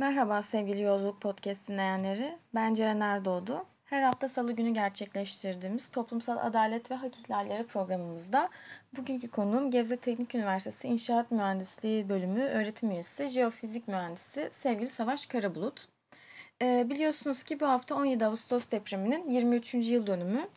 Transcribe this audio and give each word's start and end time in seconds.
Merhaba 0.00 0.42
sevgili 0.42 0.82
Yolculuk 0.82 1.20
Podcast 1.20 1.68
dinleyenleri. 1.68 2.38
Ben 2.54 2.74
Ceren 2.74 3.00
Erdoğdu. 3.00 3.64
Her 3.84 4.02
hafta 4.02 4.28
salı 4.28 4.52
günü 4.52 4.74
gerçekleştirdiğimiz 4.74 5.88
Toplumsal 5.88 6.36
Adalet 6.36 6.90
ve 6.90 6.94
Hak 6.94 7.16
İhlalleri 7.16 7.66
programımızda 7.66 8.48
bugünkü 8.96 9.30
konuğum 9.30 9.70
Gebze 9.70 9.96
Teknik 9.96 10.34
Üniversitesi 10.34 10.88
İnşaat 10.88 11.30
Mühendisliği 11.30 12.08
Bölümü 12.08 12.40
öğretim 12.40 12.90
üyesi, 12.90 13.28
jeofizik 13.28 13.88
mühendisi 13.88 14.48
sevgili 14.52 14.88
Savaş 14.88 15.26
Karabulut. 15.26 15.88
Ee, 16.62 16.86
biliyorsunuz 16.90 17.42
ki 17.42 17.60
bu 17.60 17.66
hafta 17.66 17.94
17 17.94 18.26
Ağustos 18.26 18.70
depreminin 18.70 19.30
23. 19.30 19.74
yıl 19.74 20.06
dönümü. 20.06 20.48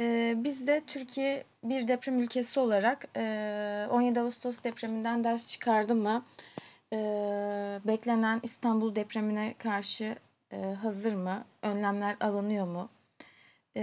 Ee, 0.00 0.34
biz 0.36 0.66
de 0.66 0.82
Türkiye 0.86 1.44
bir 1.64 1.88
deprem 1.88 2.18
ülkesi 2.18 2.60
olarak 2.60 3.08
e, 3.16 3.86
17 3.90 4.20
Ağustos 4.20 4.62
depreminden 4.62 5.24
ders 5.24 5.48
çıkardı 5.48 5.94
mı? 5.94 6.24
E, 6.92 6.96
beklenen 7.84 8.40
İstanbul 8.42 8.94
depremine 8.94 9.54
karşı 9.58 10.16
e, 10.52 10.62
hazır 10.62 11.14
mı? 11.14 11.44
Önlemler 11.62 12.16
alınıyor 12.20 12.66
mu? 12.66 12.88
E, 13.76 13.82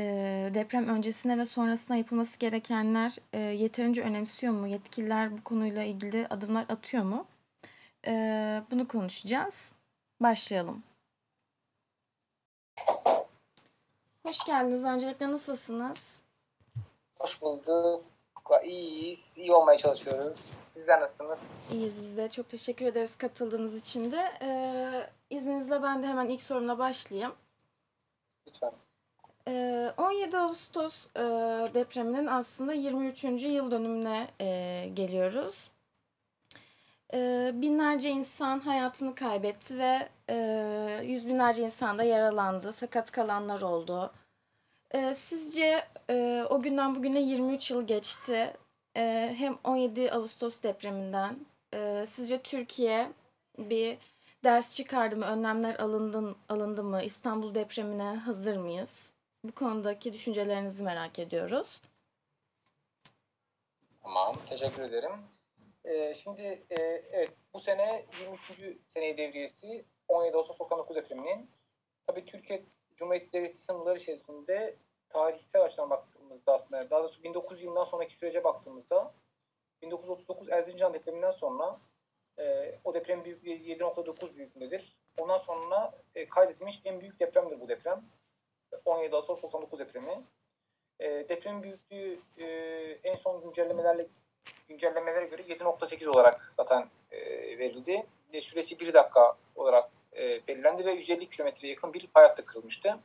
deprem 0.54 0.88
öncesine 0.88 1.38
ve 1.38 1.46
sonrasına 1.46 1.98
yapılması 1.98 2.40
gerekenler 2.40 3.16
e, 3.34 3.40
yeterince 3.40 4.02
önemsiyor 4.02 4.54
mu? 4.54 4.68
Yetkililer 4.68 5.32
bu 5.38 5.44
konuyla 5.44 5.84
ilgili 5.84 6.28
adımlar 6.28 6.66
atıyor 6.70 7.04
mu? 7.04 7.26
E, 8.08 8.12
bunu 8.72 8.88
konuşacağız. 8.88 9.72
Başlayalım. 10.22 10.84
Hoş 14.26 14.46
geldiniz. 14.46 14.84
Öncelikle 14.84 15.32
nasılsınız? 15.32 16.00
Hoş 17.20 17.42
bulduk. 17.42 18.17
İyiyiz. 18.64 19.38
İyi 19.38 19.54
olmaya 19.54 19.78
çalışıyoruz. 19.78 20.36
Sizler 20.38 21.02
nasılsınız? 21.02 21.40
İyiyiz 21.72 22.02
biz 22.02 22.18
de. 22.18 22.30
Çok 22.30 22.50
teşekkür 22.50 22.86
ederiz 22.86 23.18
katıldığınız 23.18 23.76
için 23.76 24.12
de. 24.12 24.32
Ee, 24.42 25.10
izninizle 25.30 25.84
ben 25.84 26.04
de 26.04 26.08
hemen 26.08 26.30
ilk 26.30 26.42
sorumla 26.42 26.80
başlayayım. 26.80 27.34
Lütfen. 28.48 28.72
Ee, 29.48 29.92
17 29.98 30.38
Ağustos 30.38 31.08
e, 31.16 31.20
depreminin 31.74 32.28
aslında 32.28 32.74
23. 32.74 33.24
yıl 33.24 33.72
dönümüne 33.72 34.28
e, 34.42 34.90
geliyoruz. 34.94 35.70
E, 37.14 37.52
binlerce 37.54 38.10
insan 38.10 38.60
hayatını 38.60 39.16
kaybetti 39.16 39.78
ve 39.78 40.10
e, 40.30 40.36
yüz 41.04 41.28
binlerce 41.28 41.64
insan 41.64 41.98
da 41.98 42.04
yaralandı. 42.04 42.74
Sakat 42.74 43.12
kalanlar 43.12 43.62
oldu. 43.62 44.12
E, 44.94 45.14
sizce 45.14 45.88
e, 46.10 46.46
o 46.50 46.62
günden 46.62 46.96
bugüne 46.96 47.22
23 47.22 47.72
yıl 47.72 47.88
geçti. 47.88 48.54
E, 48.98 49.36
hem 49.38 49.58
17 49.64 50.12
Ağustos 50.12 50.64
depreminden. 50.64 51.36
E, 51.74 52.06
sizce 52.08 52.42
Türkiye 52.42 53.12
bir 53.58 53.98
ders 54.44 54.76
çıkardı 54.76 55.18
mı? 55.18 55.26
Önlemler 55.26 55.76
alındı, 55.76 56.36
alındı 56.50 56.84
mı? 56.84 57.04
İstanbul 57.04 57.56
depremine 57.56 58.04
hazır 58.04 58.58
mıyız? 58.58 59.12
Bu 59.44 59.52
konudaki 59.52 60.14
düşüncelerinizi 60.14 60.84
merak 60.84 61.20
ediyoruz. 61.20 61.82
Tamam, 64.04 64.36
teşekkür 64.50 64.82
ederim. 64.82 65.12
Ee, 65.86 66.16
şimdi 66.16 66.42
e, 66.70 66.82
evet 67.12 67.32
bu 67.54 67.60
sene 67.60 68.06
23. 68.22 68.78
seneyi 68.90 69.18
devriyesi 69.18 69.86
17 70.08 70.38
Ağustos 70.38 70.60
99 70.60 70.96
depreminin 70.96 71.50
tabii 72.08 72.26
Türkiye 72.26 72.64
Cumhuriyeti 72.98 73.34
Devleti 73.34 73.58
sınırları 73.58 73.98
içerisinde 73.98 74.76
tarihsel 75.10 75.62
açıdan 75.62 75.90
baktığımızda 75.90 76.54
aslında 76.54 76.90
daha 76.90 77.00
doğrusu 77.00 77.24
1900 77.24 77.64
yılından 77.64 77.84
sonraki 77.84 78.16
sürece 78.16 78.44
baktığımızda 78.44 79.14
1939 79.82 80.50
Erzincan 80.50 80.94
depreminden 80.94 81.32
sonra 81.32 81.80
e, 82.40 82.76
o 82.84 82.94
deprem 82.94 83.26
büyüklüğü 83.26 83.50
7.9 83.50 84.36
büyüklüğündedir. 84.36 84.96
Ondan 85.18 85.38
sonra 85.38 85.92
e, 86.16 86.30
kaydedilmiş 86.30 86.82
en 86.86 87.02
büyük 87.02 87.20
depremdir 87.20 87.60
bu 87.60 87.68
deprem. 87.68 88.06
17 88.86 89.16
Ağustos 89.16 89.42
99 89.42 89.80
depremi. 89.80 90.24
E, 91.00 91.30
depremin 91.30 91.64
büyüklüğü 91.64 92.20
e, 92.38 92.46
en 93.04 93.16
son 93.16 93.42
güncellemelerle 93.42 94.08
güncellemelere 94.68 95.26
göre 95.26 95.42
7.8 95.42 96.10
olarak 96.10 96.54
zaten 96.58 96.90
e, 97.12 97.20
verildi. 97.58 98.06
E, 98.34 98.42
süresi 98.42 98.80
1 98.80 98.94
dakika 98.94 99.38
olarak 99.56 99.92
e, 100.18 100.48
belirlendi 100.48 100.86
ve 100.86 100.92
150 100.92 101.28
kilometreye 101.28 101.74
yakın 101.74 101.94
bir 101.94 102.08
fay 102.08 102.28
hattı 102.28 102.46
kırılmıştı. 102.46 103.00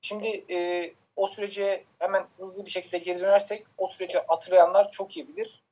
Şimdi 0.00 0.44
e, 0.54 0.92
o 1.16 1.26
sürece 1.26 1.84
hemen 1.98 2.26
hızlı 2.38 2.64
bir 2.66 2.70
şekilde 2.70 2.98
geri 2.98 3.20
dönersek 3.20 3.66
o 3.78 3.86
süreci 3.86 4.18
hatırlayanlar 4.18 4.90
çok 4.90 5.16
iyi 5.16 5.28
bilir. 5.28 5.62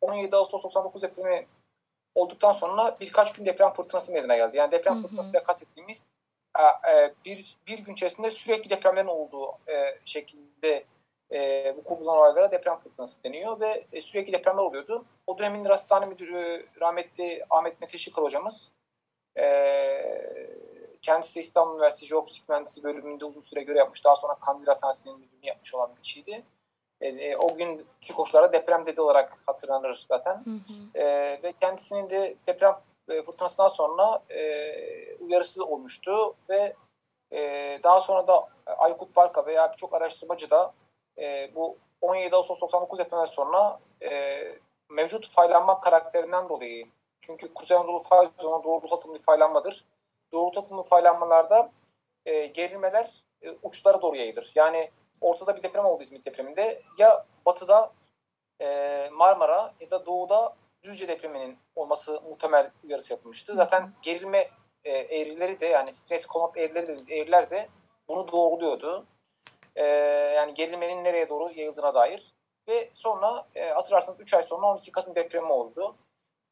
17 0.00 0.36
Ağustos 0.36 0.62
99 0.62 1.02
depremi 1.02 1.46
olduktan 2.14 2.52
sonra 2.52 2.96
birkaç 3.00 3.32
gün 3.32 3.46
deprem 3.46 3.72
fırtınası 3.72 4.12
meydana 4.12 4.36
geldi. 4.36 4.56
Yani 4.56 4.72
deprem 4.72 4.94
hı 4.94 4.98
hı. 4.98 5.02
fırtınasıyla 5.02 5.42
kastettiğimiz 5.42 6.02
e, 6.58 7.14
bir, 7.24 7.56
bir 7.66 7.78
gün 7.78 7.92
içerisinde 7.92 8.30
sürekli 8.30 8.70
depremlerin 8.70 9.06
olduğu 9.06 9.50
e, 9.68 9.98
şekilde 10.04 10.84
e, 11.32 11.74
bu 11.76 11.98
bulunan 11.98 12.16
olaylara 12.16 12.52
deprem 12.52 12.78
fırtınası 12.78 13.24
deniyor 13.24 13.60
ve 13.60 13.84
e, 13.92 14.00
sürekli 14.00 14.32
depremler 14.32 14.62
oluyordu. 14.62 15.04
O 15.26 15.38
dönemin 15.38 15.64
hastane 15.64 16.06
müdürü 16.06 16.66
rahmetli 16.80 17.44
Ahmet 17.50 17.80
Mete 17.80 17.98
Şıkır 17.98 18.22
hocamız 18.22 18.70
e, 19.38 19.46
kendisi 21.02 21.34
de 21.34 21.40
İstanbul 21.40 21.74
Üniversitesi 21.74 22.06
Jeofizik 22.06 22.48
Mühendisi 22.48 22.82
bölümünde 22.82 23.24
uzun 23.24 23.40
süre 23.40 23.62
görev 23.62 23.78
yapmış. 23.78 24.04
Daha 24.04 24.16
sonra 24.16 24.34
Kandil 24.34 24.66
Hastanesi'nin 24.66 25.18
müdürünü 25.18 25.46
yapmış 25.46 25.74
olan 25.74 25.96
bir 25.96 26.02
kişiydi. 26.02 26.42
E, 27.00 27.08
e, 27.08 27.36
o 27.36 27.54
günkü 27.54 28.14
koşullarda 28.16 28.52
deprem 28.52 28.86
dedi 28.86 29.00
olarak 29.00 29.38
hatırlanır 29.46 30.06
zaten. 30.08 30.34
Hı 30.34 30.50
hı. 30.50 30.98
E, 30.98 31.04
ve 31.42 31.52
kendisinin 31.60 32.10
de 32.10 32.36
deprem 32.46 32.76
e, 33.08 33.22
fırtınasından 33.22 33.68
sonra 33.68 34.22
e, 34.30 35.16
uyarısı 35.16 35.66
olmuştu 35.66 36.34
ve 36.48 36.74
e, 37.32 37.80
daha 37.82 38.00
sonra 38.00 38.26
da 38.26 38.48
Aykut 38.66 39.16
Barka 39.16 39.46
veya 39.46 39.72
birçok 39.72 39.94
araştırmacı 39.94 40.50
da 40.50 40.74
e, 41.18 41.54
bu 41.54 41.76
17 42.00 42.36
Ağustos 42.36 42.60
99 42.60 42.98
depreminden 42.98 43.30
sonra 43.30 43.80
e, 44.02 44.40
mevcut 44.90 45.30
faylanma 45.30 45.80
karakterinden 45.80 46.48
dolayı 46.48 46.86
çünkü 47.20 47.54
Kuzey 47.54 47.76
Anadolu 47.76 47.98
fay 47.98 48.28
zonu 48.38 48.64
doğrultu 48.64 48.94
atımlı 48.94 49.18
faylanmadır. 49.18 49.84
Doğrultu 50.32 50.60
atımlı 50.60 50.82
faylanmalarda 50.82 51.72
e, 52.26 52.46
gerilmeler 52.46 53.24
e, 53.42 53.50
uçlara 53.62 54.02
doğru 54.02 54.16
yayılır. 54.16 54.52
Yani 54.54 54.90
ortada 55.20 55.56
bir 55.56 55.62
deprem 55.62 55.84
oldu 55.84 56.02
İzmit 56.02 56.24
depreminde. 56.24 56.82
Ya 56.98 57.26
batıda 57.46 57.92
e, 58.60 59.08
Marmara 59.12 59.74
ya 59.80 59.90
da 59.90 60.06
doğuda 60.06 60.56
Düzce 60.82 61.08
depreminin 61.08 61.58
olması 61.76 62.20
muhtemel 62.28 62.70
uyarısı 62.84 63.12
yapılmıştı. 63.12 63.54
Zaten 63.54 63.92
gerilme 64.02 64.50
e, 64.84 64.90
eğrileri 64.90 65.60
de 65.60 65.66
yani 65.66 65.92
stres 65.92 66.26
komut 66.26 66.56
eğrileri 66.56 66.82
dediğimiz 66.82 67.10
eğriler 67.10 67.50
de 67.50 67.68
bunu 68.08 68.32
doğruluyordu. 68.32 69.06
E, 69.76 69.84
yani 70.36 70.54
gerilmenin 70.54 71.04
nereye 71.04 71.28
doğru 71.28 71.50
yayıldığına 71.52 71.94
dair. 71.94 72.34
Ve 72.68 72.90
sonra 72.94 73.46
e, 73.54 73.70
hatırlarsanız 73.70 74.20
3 74.20 74.34
ay 74.34 74.42
sonra 74.42 74.66
12 74.66 74.92
Kasım 74.92 75.14
depremi 75.14 75.52
oldu. 75.52 75.96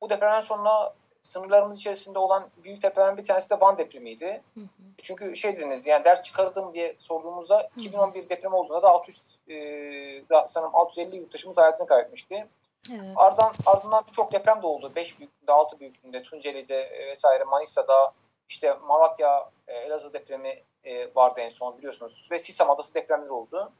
Bu 0.01 0.11
depremden 0.11 0.41
sonra 0.41 0.95
sınırlarımız 1.23 1.77
içerisinde 1.77 2.19
olan 2.19 2.51
büyük 2.65 2.83
depremden 2.83 3.17
bir 3.17 3.25
tanesi 3.25 3.51
de 3.51 3.61
Van 3.61 3.79
depremiydi. 3.79 4.43
Hı 4.55 4.61
hı. 4.61 4.65
Çünkü 5.03 5.37
şey 5.37 5.57
dediniz 5.57 5.87
yani 5.87 6.05
ders 6.05 6.23
çıkardım 6.23 6.73
diye 6.73 6.97
sorduğumuzda 6.99 7.57
hı 7.59 7.61
hı. 7.61 7.81
2011 7.81 8.29
depremi 8.29 8.55
olduğunda 8.55 8.83
da 8.83 8.89
600 8.89 9.23
e, 9.49 10.25
sanırım 10.47 10.77
650 10.77 11.17
yurttaşımız 11.17 11.59
hayatını 11.59 11.87
kaybetmişti. 11.87 12.49
Evet. 12.91 13.13
Ardından, 13.17 13.53
ardından 13.67 14.05
birçok 14.09 14.33
deprem 14.33 14.63
de 14.63 14.67
oldu. 14.67 14.93
5 14.97 15.19
büyüklüğünde, 15.19 15.53
6 15.53 15.81
büyüklüğünde, 15.81 16.23
Tunceli'de 16.23 16.81
e, 16.81 17.07
vesaire, 17.07 17.45
Manisa'da, 17.45 18.13
işte 18.49 18.75
Malatya, 18.75 19.51
e, 19.69 19.75
Elazığ 19.75 20.13
depremi 20.13 20.63
e, 20.85 21.15
vardı 21.15 21.41
en 21.41 21.49
son 21.49 21.79
biliyorsunuz. 21.79 22.29
Ve 22.31 22.39
Sisam 22.39 22.71
Adası 22.71 22.95
depremleri 22.95 23.33
oldu. 23.33 23.73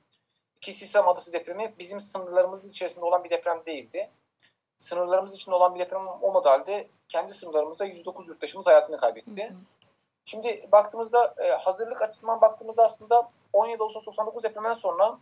Ki 0.61 0.73
Sisam 0.73 1.09
Adası 1.09 1.33
depremi 1.33 1.75
bizim 1.79 2.01
sınırlarımızın 2.01 2.71
içerisinde 2.71 3.05
olan 3.05 3.25
bir 3.25 3.31
deprem 3.31 3.67
değildi. 3.67 4.11
Sınırlarımız 4.79 5.35
içinde 5.35 5.55
olan 5.55 5.75
bir 5.75 5.81
deprem 5.81 6.09
olmadığı 6.09 6.49
halde 6.49 6.89
kendi 7.09 7.33
sınırlarımızda 7.33 7.85
109 7.85 8.29
yurttaşımız 8.29 8.67
hayatını 8.67 8.97
kaybetti. 8.97 9.49
Hı 9.51 9.55
hı. 9.55 9.59
Şimdi 10.25 10.69
baktığımızda 10.73 11.35
hazırlık 11.61 12.03
açısından 12.03 12.41
baktığımızda 12.41 12.85
aslında 12.85 13.31
17 13.53 13.83
Ağustos 13.83 14.07
99 14.07 14.43
depreminden 14.43 14.75
sonra 14.75 15.19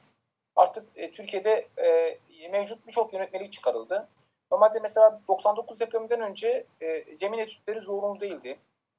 artık 0.57 0.87
e, 0.97 1.13
Türkiye'de 1.13 1.69
e, 1.79 2.49
mevcut 2.49 2.87
birçok 2.87 3.15
yönetmelik 3.15 3.53
çıkarıldı. 3.53 4.09
Normalde 4.51 4.81
mesela 4.81 5.21
99 5.29 5.81
depreminden 5.81 6.21
önce 6.21 6.67
e, 6.81 7.15
zemin 7.17 7.39
etütleri 7.39 7.81
zorunlu 7.81 8.21
değildi. 8.21 8.59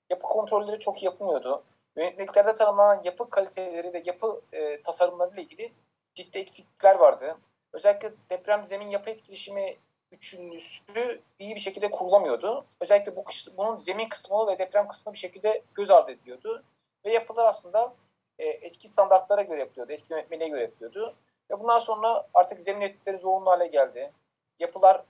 Yapı 0.09 0.23
kontrolleri 0.23 0.79
çok 0.79 1.03
yapılmıyordu. 1.03 1.63
Yönetmeliklerde 1.95 2.53
tanımlanan 2.53 3.01
yapı 3.03 3.29
kaliteleri 3.29 3.93
ve 3.93 4.03
yapı 4.05 4.41
e, 4.53 4.81
tasarımları 4.81 5.33
ile 5.33 5.41
ilgili 5.41 5.73
ciddi 6.15 6.37
eksiklikler 6.37 6.95
vardı. 6.95 7.37
Özellikle 7.73 8.13
deprem 8.29 8.65
zemin 8.65 8.89
yapı 8.89 9.09
etkileşimi 9.09 9.77
üçüncüsü 10.11 11.21
iyi 11.39 11.55
bir 11.55 11.59
şekilde 11.59 11.91
kurulamıyordu. 11.91 12.65
Özellikle 12.79 13.15
bu 13.15 13.25
bunun 13.57 13.77
zemin 13.77 14.09
kısmı 14.09 14.47
ve 14.47 14.59
deprem 14.59 14.87
kısmı 14.87 15.13
bir 15.13 15.17
şekilde 15.17 15.61
göz 15.73 15.91
ardı 15.91 16.11
ediliyordu. 16.11 16.63
Ve 17.05 17.11
yapılar 17.11 17.45
aslında 17.45 17.93
e, 18.39 18.45
eski 18.45 18.87
standartlara 18.87 19.41
göre 19.41 19.59
yapılıyordu, 19.59 19.91
eski 19.91 20.13
yönetmeliğe 20.13 20.49
göre 20.49 20.61
yapılıyordu. 20.61 21.15
Ve 21.51 21.59
bundan 21.59 21.79
sonra 21.79 22.27
artık 22.33 22.59
zemin 22.59 22.81
etütleri 22.81 23.17
zorunlu 23.17 23.49
hale 23.49 23.67
geldi. 23.67 24.11
Yapılar 24.59 25.03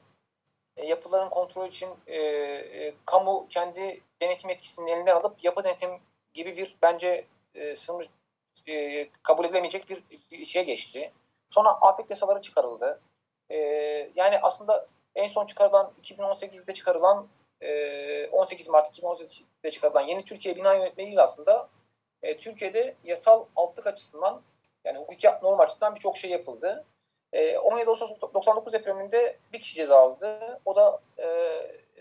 e, 0.78 0.86
yapıların 0.86 1.30
kontrol 1.30 1.68
için 1.68 1.90
e, 2.08 2.18
e, 2.18 2.94
kamu 3.06 3.48
kendi 3.50 4.02
denetim 4.22 4.50
etkisini 4.50 4.92
elinden 4.92 5.16
alıp 5.16 5.44
yapı 5.44 5.64
denetim 5.64 5.90
gibi 6.34 6.58
bir 6.58 6.78
bence 6.82 7.26
e, 7.56 7.76
sınır 7.76 8.10
e, 8.68 9.10
kabul 9.24 9.46
edilemeyecek 9.46 9.90
bir, 9.90 10.04
bir 10.32 10.46
şeye 10.46 10.64
geçti. 10.64 11.12
Sonra 11.50 11.70
afet 11.70 12.10
yasaları 12.10 12.42
çıkarıldı. 12.42 13.00
E, 13.50 13.58
yani 14.16 14.40
aslında 14.42 14.88
en 15.16 15.28
son 15.28 15.46
çıkarılan 15.46 15.94
2018'de 16.04 16.74
çıkarılan 16.74 17.28
e, 17.62 18.28
18 18.28 18.70
Mart 18.70 19.00
2018'de 19.00 19.72
çıkarılan 19.72 20.02
yeni 20.02 20.26
Türkiye 20.26 20.56
Bina 20.56 20.74
Yönetmeliği 20.74 21.22
aslında 21.22 21.70
e, 22.22 22.38
Türkiye'de 22.38 22.96
yasal 23.04 23.46
altlık 23.56 23.88
açısından 23.88 24.42
yani 24.86 24.98
hukuki 24.98 25.28
norm 25.44 25.60
açısından 25.60 25.96
birçok 25.96 26.18
şey 26.18 26.32
yapıldı. 26.32 26.86
E, 27.34 27.58
17 27.58 27.90
Ağustos 27.90 28.12
99 28.34 28.74
depreminde 28.74 29.38
bir 29.54 29.60
kişi 29.60 29.76
ceza 29.76 29.98
aldı. 29.98 30.60
O 30.66 30.76
da 30.76 31.00
e, 31.18 31.28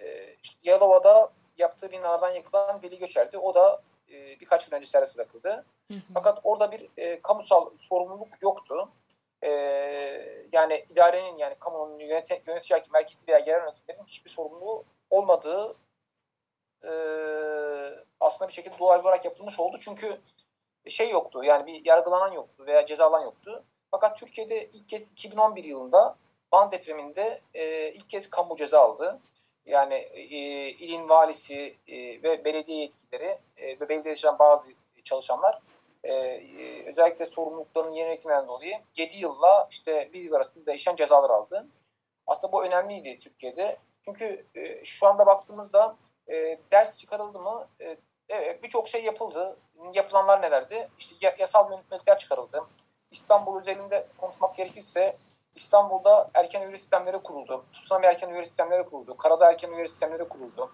e, 0.03 0.37
Yalova'da 0.63 1.33
yaptığı 1.59 1.93
binalardan 1.93 2.35
yıkılan 2.35 2.83
Veli 2.83 2.99
Göçer'di. 2.99 3.39
O 3.39 3.55
da 3.55 3.83
e, 4.13 4.41
birkaç 4.41 4.69
yıl 4.69 4.77
önce 4.77 4.87
serbest 4.87 5.17
bırakıldı. 5.17 5.65
Hı 5.91 5.95
hı. 5.95 6.01
Fakat 6.15 6.39
orada 6.45 6.73
bir 6.73 6.89
e, 6.97 7.23
kamusal 7.23 7.71
sorumluluk 7.77 8.43
yoktu. 8.43 8.89
E, 9.45 9.51
yani 10.57 10.85
idarenin 10.89 11.37
yani 11.37 11.55
kamunun 11.55 11.99
yönetici 11.99 12.41
hakim, 12.71 12.93
merkezi 12.93 13.29
veya 13.29 13.39
yerel 13.39 13.61
yönetimlerin 13.61 14.05
hiçbir 14.05 14.31
sorumluluğu 14.31 14.85
olmadığı 15.11 15.77
e, 16.85 16.91
aslında 18.21 18.49
bir 18.49 18.53
şekilde 18.53 18.79
dolaylı 18.79 19.03
olarak 19.03 19.25
yapılmış 19.25 19.61
oldu. 19.61 19.77
Çünkü 19.81 20.21
şey 20.89 21.11
yoktu 21.11 21.45
yani 21.45 21.67
bir 21.67 21.85
yargılanan 21.85 22.33
yoktu 22.33 22.67
veya 22.67 22.87
cezalan 22.87 23.21
yoktu. 23.21 23.65
Fakat 23.91 24.19
Türkiye'de 24.19 24.71
ilk 24.73 24.89
kez 24.89 25.03
2011 25.03 25.65
yılında 25.65 26.17
Van 26.53 26.73
depreminde 26.73 27.41
e, 27.55 27.93
ilk 27.93 28.11
kez 28.11 28.31
kamu 28.31 28.57
ceza 28.57 28.81
aldı. 28.81 29.21
Yani 29.67 29.95
e, 29.95 30.27
ilin 30.69 31.09
valisi 31.09 31.77
e, 31.89 32.23
ve 32.23 32.45
belediye 32.45 32.79
yetkilileri 32.79 33.39
e, 33.57 33.81
ve 33.81 33.89
belediyeden 33.89 34.39
bazı 34.39 34.69
çalışanlar 35.05 35.59
e, 36.05 36.13
e, 36.13 36.87
özellikle 36.87 37.27
sorumluluklarının 37.27 37.91
yerine 37.91 38.15
getirmeden 38.15 38.49
dolayı 38.49 38.75
7 38.97 39.17
yılla 39.17 39.69
işte 39.71 40.11
1 40.13 40.21
yıl 40.21 40.33
arasında 40.33 40.67
değişen 40.67 40.97
cezalar 40.97 41.31
aldı. 41.31 41.67
Aslında 42.27 42.53
bu 42.53 42.65
önemliydi 42.65 43.19
Türkiye'de. 43.19 43.77
Çünkü 44.05 44.47
e, 44.55 44.85
şu 44.85 45.07
anda 45.07 45.27
baktığımızda 45.27 45.97
e, 46.29 46.59
ders 46.73 46.99
çıkarıldı 46.99 47.39
mı? 47.39 47.69
E, 47.81 47.97
evet, 48.29 48.63
birçok 48.63 48.89
şey 48.89 49.05
yapıldı. 49.05 49.57
Yapılanlar 49.93 50.43
nelerdi? 50.43 50.89
İşte 50.99 51.35
yasal 51.39 51.71
yönetmelikler 51.71 52.19
çıkarıldı. 52.19 52.65
İstanbul 53.11 53.59
özelinde 53.59 54.07
konuşmak 54.19 54.57
gerekirse 54.57 55.17
İstanbul'da 55.55 56.31
erken 56.35 56.61
uyarı 56.61 56.79
sistemleri 56.79 57.19
kuruldu. 57.19 57.65
Tsunami 57.73 58.07
erken 58.07 58.29
uyarı 58.29 58.45
sistemleri 58.45 58.85
kuruldu. 58.85 59.17
Karada 59.17 59.51
erken 59.51 59.71
uyarı 59.71 59.89
sistemleri 59.89 60.29
kuruldu. 60.29 60.71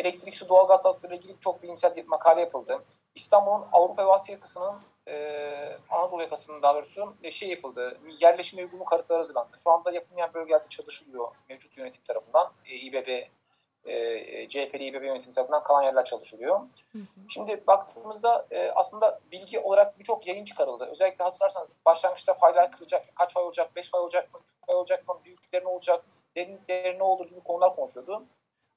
Elektrik 0.00 0.34
su 0.36 0.48
doğal 0.48 0.68
gaz 0.68 0.84
hatlarıyla 0.84 1.16
ilgili 1.16 1.36
birçok 1.36 1.62
bilimsel 1.62 2.04
makale 2.06 2.40
yapıldı. 2.40 2.82
İstanbul'un 3.14 3.66
Avrupa 3.72 4.06
ve 4.06 4.12
Asya 4.12 4.34
yakasının 4.34 4.76
e, 5.08 5.78
Anadolu 5.90 6.22
yakasının 6.22 6.62
daha 6.62 6.74
doğrusu 6.74 7.14
e, 7.22 7.30
şey 7.30 7.48
yapıldı. 7.48 7.98
Yerleşim 8.20 8.58
uygunluk 8.58 8.92
haritaları 8.92 9.18
hazırlandı. 9.18 9.56
Şu 9.64 9.70
anda 9.70 9.90
yapılmayan 9.90 10.34
bölgelerde 10.34 10.68
çalışılıyor 10.68 11.28
mevcut 11.48 11.78
yönetim 11.78 12.02
tarafından. 12.02 12.52
E, 12.66 12.76
İBB 12.76 13.08
e, 13.84 14.48
CHP'li 14.48 14.84
İBB 14.84 15.04
yönetimi 15.04 15.34
tarafından 15.34 15.62
kalan 15.62 15.82
yerler 15.82 16.04
çalışılıyor. 16.04 16.60
Hı 16.92 16.98
hı. 16.98 17.04
Şimdi 17.28 17.66
baktığımızda 17.66 18.46
e, 18.50 18.70
aslında 18.70 19.20
bilgi 19.32 19.60
olarak 19.60 19.98
birçok 19.98 20.26
yayın 20.26 20.44
çıkarıldı. 20.44 20.88
Özellikle 20.90 21.24
hatırlarsanız 21.24 21.70
başlangıçta 21.86 22.34
faylar 22.34 22.72
kırılacak, 22.72 23.04
kaç 23.14 23.34
fay 23.34 23.44
olacak, 23.44 23.76
5 23.76 23.90
fay 23.90 24.00
olacak 24.00 24.34
mı, 24.34 24.40
3 24.42 24.66
fay 24.66 24.76
olacak 24.76 25.08
mı, 25.08 25.14
büyüklükleri 25.24 25.64
ne 25.64 25.68
olacak, 25.68 26.04
derinlikleri 26.36 26.98
ne 26.98 27.02
olur 27.02 27.28
gibi 27.28 27.40
konular 27.40 27.74
konuşuyordu. 27.74 28.24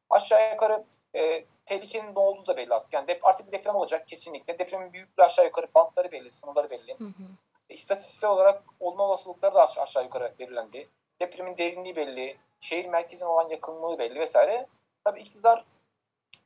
Aşağı 0.09 0.51
yukarı 0.51 0.83
e, 1.15 1.45
tehlikenin 1.65 2.15
ne 2.15 2.19
olduğu 2.19 2.48
da 2.48 2.57
belli 2.57 2.74
artık. 2.74 2.94
Yani 2.94 3.07
dep 3.07 3.25
artık 3.25 3.48
bir 3.48 3.51
deprem 3.51 3.75
olacak 3.75 4.07
kesinlikle. 4.07 4.60
Depremin 4.60 4.94
büyüklüğü 4.94 5.24
aşağı 5.24 5.45
yukarı, 5.45 5.68
bantları 5.75 6.12
belli, 6.12 6.30
sınırları 6.30 6.69
belli. 6.69 7.00
Hı 7.00 7.04
hı. 7.04 7.24
E, 7.69 7.74
istatistiksel 7.74 8.30
olarak 8.30 8.63
olma 8.80 9.04
olasılıkları 9.04 9.56
da 9.56 9.68
aşağı 9.77 10.04
yukarı 10.04 10.33
belirlendi. 10.39 10.89
Depremin 11.21 11.57
derinliği 11.57 11.95
belli, 11.95 12.38
şehir 12.60 12.86
merkezine 12.86 13.27
olan 13.27 13.50
yakınlığı 13.50 14.00
belli 14.00 14.19
vesaire. 14.19 14.68
Tabii 15.04 15.21
iktidar 15.21 15.65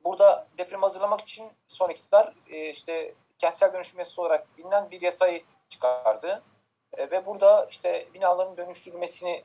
burada 0.04 0.48
deprem 0.58 0.82
hazırlamak 0.82 1.22
için 1.22 1.52
son 1.68 1.90
iktidar 1.90 2.34
e, 2.50 2.70
işte 2.70 3.14
kentsel 3.38 3.74
dönüşüm 3.74 4.00
yasası 4.00 4.22
olarak 4.22 4.58
bilinen 4.58 4.92
bir 4.92 5.02
yasayı 5.02 5.44
çıkardı. 5.70 6.44
E, 6.94 7.12
ve 7.12 7.26
burada 7.26 7.68
işte 7.70 8.08
binaların 8.14 8.58
dönüştürülmesini 8.58 9.44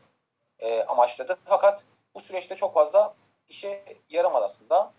e, 0.58 0.82
amaçladı. 0.84 1.38
Fakat 1.44 1.84
bu 2.14 2.20
süreçte 2.20 2.54
çok 2.54 2.74
fazla 2.74 3.14
işe 3.48 3.84
yaramadı 4.08 4.44
aslında. 4.44 4.92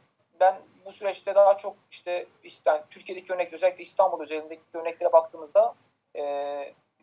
Ben 0.43 0.61
bu 0.85 0.91
süreçte 0.91 1.35
daha 1.35 1.57
çok 1.57 1.75
işte, 1.91 2.27
işte 2.43 2.71
yani 2.71 2.81
Türkiye'deki 2.89 3.33
örnek 3.33 3.53
özellikle 3.53 3.83
İstanbul 3.83 4.21
özelindeki 4.21 4.61
örneklere 4.73 5.13
baktığımızda 5.13 5.75
e, 6.15 6.23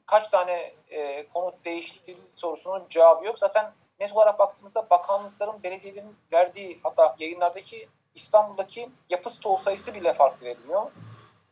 kaç 0.06 0.28
tane 0.28 0.72
e, 0.90 1.28
konut 1.28 1.64
değişikliği 1.64 2.18
sorusunun 2.36 2.86
cevabı 2.88 3.24
yok. 3.26 3.38
Zaten 3.38 3.72
net 4.00 4.12
olarak 4.12 4.38
baktığımızda 4.38 4.90
bakanlıkların, 4.90 5.62
belediyelerin 5.62 6.16
verdiği 6.32 6.80
hatta 6.82 7.16
yayınlardaki 7.18 7.88
İstanbul'daki 8.14 8.90
yapı 9.10 9.30
stoğu 9.30 9.58
sayısı 9.58 9.94
bile 9.94 10.14
farklı 10.14 10.46
veriliyor. 10.46 10.90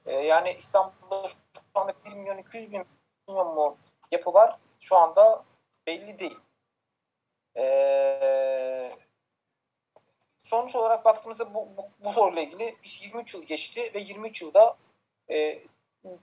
Ee, 0.06 0.12
yani 0.12 0.52
İstanbul'da 0.58 1.28
şu 1.28 1.80
anda 1.80 1.92
1 2.04 2.12
milyon 2.12 2.38
200 2.38 2.72
bin 2.72 2.84
milyon 3.28 3.46
mu 3.54 3.76
yapı 4.10 4.34
var 4.34 4.56
şu 4.80 4.96
anda 4.96 5.44
belli 5.86 6.18
değil. 6.18 6.38
Ee, 7.56 8.92
sonuç 10.48 10.76
olarak 10.76 11.04
baktığımızda 11.04 11.54
bu, 11.54 11.68
bu, 11.76 11.88
bu 12.04 12.12
soruyla 12.12 12.42
ilgili 12.42 12.76
23 13.02 13.34
yıl 13.34 13.42
geçti 13.42 13.90
ve 13.94 13.98
23 13.98 14.42
yılda 14.42 14.76
e, 15.30 15.58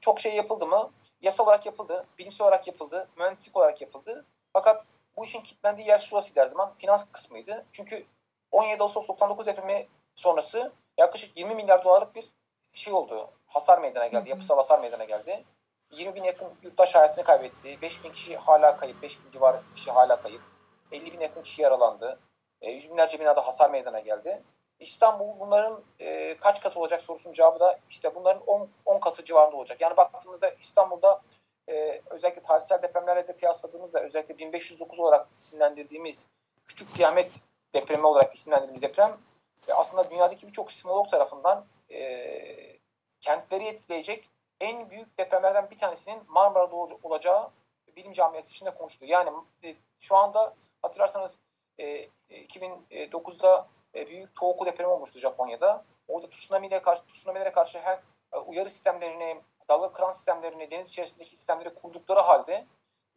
çok 0.01 0.19
şey 0.19 0.35
yapıldı 0.35 0.65
mı? 0.65 0.91
Yasal 1.21 1.43
olarak 1.43 1.65
yapıldı, 1.65 2.05
bilimsel 2.17 2.47
olarak 2.47 2.67
yapıldı, 2.67 3.09
mühendislik 3.17 3.57
olarak 3.57 3.81
yapıldı. 3.81 4.25
Fakat 4.53 4.85
bu 5.17 5.25
işin 5.25 5.39
kilitlendiği 5.41 5.87
yer 5.87 5.99
şurasıydı 5.99 6.39
her 6.39 6.45
zaman. 6.45 6.73
Finans 6.77 7.05
kısmıydı. 7.11 7.65
Çünkü 7.71 8.05
17 8.51 8.83
Ağustos 8.83 9.07
99 9.07 9.45
depremi 9.45 9.87
sonrası 10.15 10.71
yaklaşık 10.97 11.37
20 11.37 11.55
milyar 11.55 11.83
dolarlık 11.83 12.15
bir 12.15 12.31
şey 12.73 12.93
oldu. 12.93 13.29
Hasar 13.47 13.79
meydana 13.79 14.07
geldi. 14.07 14.29
Yapısal 14.29 14.55
hasar 14.55 14.79
meydana 14.79 15.03
geldi. 15.03 15.43
20 15.91 16.15
bin 16.15 16.23
yakın 16.23 16.47
yurttaş 16.61 16.95
hayatını 16.95 17.23
kaybetti. 17.23 17.81
5 17.81 18.03
bin 18.03 18.11
kişi 18.11 18.37
hala 18.37 18.77
kayıp. 18.77 19.01
5 19.01 19.25
bin 19.25 19.31
civarı 19.31 19.61
kişi 19.75 19.91
hala 19.91 20.21
kayıp. 20.21 20.41
50 20.91 21.13
bin 21.13 21.19
yakın 21.19 21.43
kişi 21.43 21.61
yaralandı. 21.61 22.19
E, 22.65 22.71
yüz 22.71 22.91
binlerce 22.91 23.19
binada 23.19 23.47
hasar 23.47 23.69
meydana 23.69 23.99
geldi. 23.99 24.43
İstanbul 24.79 25.39
bunların 25.39 25.83
e, 25.99 26.37
kaç 26.37 26.61
kat 26.61 26.77
olacak 26.77 27.01
sorusunun 27.01 27.33
cevabı 27.33 27.59
da 27.59 27.79
işte 27.89 28.15
bunların 28.15 28.43
10, 28.47 28.69
10 28.85 28.99
katı 28.99 29.25
civarında 29.25 29.57
olacak. 29.57 29.81
Yani 29.81 29.97
baktığımızda 29.97 30.49
İstanbul'da 30.49 31.21
e, 31.69 32.01
özellikle 32.09 32.41
tarihsel 32.41 32.81
depremlerle 32.81 33.27
de 33.27 33.35
kıyasladığımızda 33.35 33.99
özellikle 34.03 34.37
1509 34.37 34.99
olarak 34.99 35.27
isimlendirdiğimiz 35.39 36.27
küçük 36.65 36.95
kıyamet 36.95 37.41
depremi 37.75 38.05
olarak 38.05 38.35
isimlendirdiğimiz 38.35 38.81
deprem 38.81 39.17
ve 39.67 39.73
aslında 39.73 40.11
dünyadaki 40.11 40.47
birçok 40.47 40.71
sismolog 40.71 41.09
tarafından 41.09 41.65
e, 41.89 42.79
kentleri 43.21 43.63
etkileyecek 43.63 44.29
en 44.59 44.89
büyük 44.89 45.17
depremlerden 45.17 45.69
bir 45.71 45.77
tanesinin 45.77 46.23
Marmara'da 46.27 46.75
olacağı 46.75 47.49
bilim 47.95 48.13
camiası 48.13 48.49
içinde 48.49 48.75
konuştu. 48.75 49.05
Yani 49.05 49.29
e, 49.63 49.75
şu 49.99 50.15
anda 50.15 50.53
hatırlarsanız 50.81 51.37
e, 51.79 52.09
2009'da 52.29 53.67
e, 53.95 54.07
büyük 54.07 54.35
Tohoku 54.35 54.65
depremi 54.65 54.89
olmuştu 54.89 55.19
Japonya'da. 55.19 55.85
Orada 56.07 56.29
tsunami'lere 56.29 56.81
karşı, 56.81 57.01
tsunami'lere 57.13 57.51
karşı 57.51 57.79
her 57.79 57.99
e, 58.33 58.37
uyarı 58.37 58.69
sistemlerini, 58.69 59.41
dalga 59.69 59.91
kran 59.91 60.13
sistemlerini, 60.13 60.71
deniz 60.71 60.89
içerisindeki 60.89 61.29
sistemleri 61.29 61.73
kurdukları 61.73 62.19
halde 62.19 62.65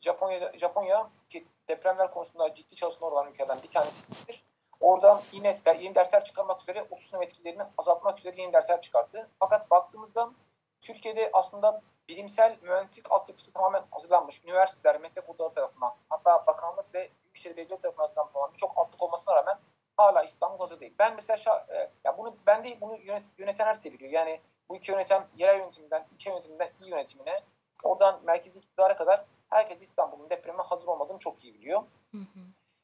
Japonya, 0.00 0.52
Japonya 0.58 1.10
ki 1.28 1.46
depremler 1.68 2.10
konusunda 2.10 2.54
ciddi 2.54 2.76
çalışmalar 2.76 3.12
olan 3.12 3.28
ülkelerden 3.28 3.62
bir 3.62 3.68
tanesidir. 3.68 4.44
Orada 4.80 5.22
yine 5.32 5.60
yeni 5.80 5.94
dersler 5.94 6.24
çıkarmak 6.24 6.60
üzere 6.60 6.86
30 6.90 7.06
sınıf 7.06 7.22
etkilerini 7.22 7.62
azaltmak 7.78 8.18
üzere 8.18 8.42
yeni 8.42 8.52
dersler 8.52 8.82
çıkarttı. 8.82 9.28
Fakat 9.38 9.70
baktığımızda 9.70 10.30
Türkiye'de 10.80 11.30
aslında 11.32 11.82
bilimsel 12.08 12.58
mühendislik 12.62 13.12
altyapısı 13.12 13.52
tamamen 13.52 13.82
hazırlanmış. 13.90 14.44
Üniversiteler, 14.44 15.00
meslek 15.00 15.28
odaları 15.28 15.54
tarafından 15.54 15.94
hatta 16.08 16.46
bakanlık 16.46 16.94
ve 16.94 17.10
Büyükşehir 17.24 17.56
Belediye 17.56 17.80
tarafından 17.80 18.04
hazırlanmış 18.04 18.36
olan 18.36 18.52
birçok 18.52 18.78
altlık 18.78 19.02
olmasına 19.02 19.36
rağmen 19.36 19.58
hala 19.96 20.22
İstanbul 20.22 20.58
hazır 20.58 20.80
değil. 20.80 20.94
Ben 20.98 21.14
mesela 21.14 21.66
e, 21.68 21.90
ya 22.04 22.18
bunu 22.18 22.36
ben 22.46 22.64
değil 22.64 22.78
bunu 22.80 22.96
yönet, 22.96 23.24
yönetenler 23.38 23.82
de 23.82 23.92
biliyor. 23.92 24.12
Yani 24.12 24.40
bu 24.68 24.76
iki 24.76 24.92
yönetem 24.92 25.26
yerel 25.36 25.58
yönetiminden, 25.58 26.06
ilçe 26.12 26.30
yönetiminden 26.30 26.72
il 26.80 26.86
yönetimine 26.86 27.40
oradan 27.82 28.20
merkezi 28.24 28.58
iktidara 28.58 28.96
kadar 28.96 29.24
herkes 29.48 29.82
İstanbul'un 29.82 30.30
depreme 30.30 30.62
hazır 30.62 30.86
olmadığını 30.86 31.18
çok 31.18 31.44
iyi 31.44 31.54
biliyor. 31.54 31.82
Hı 32.12 32.18
hı. 32.18 32.40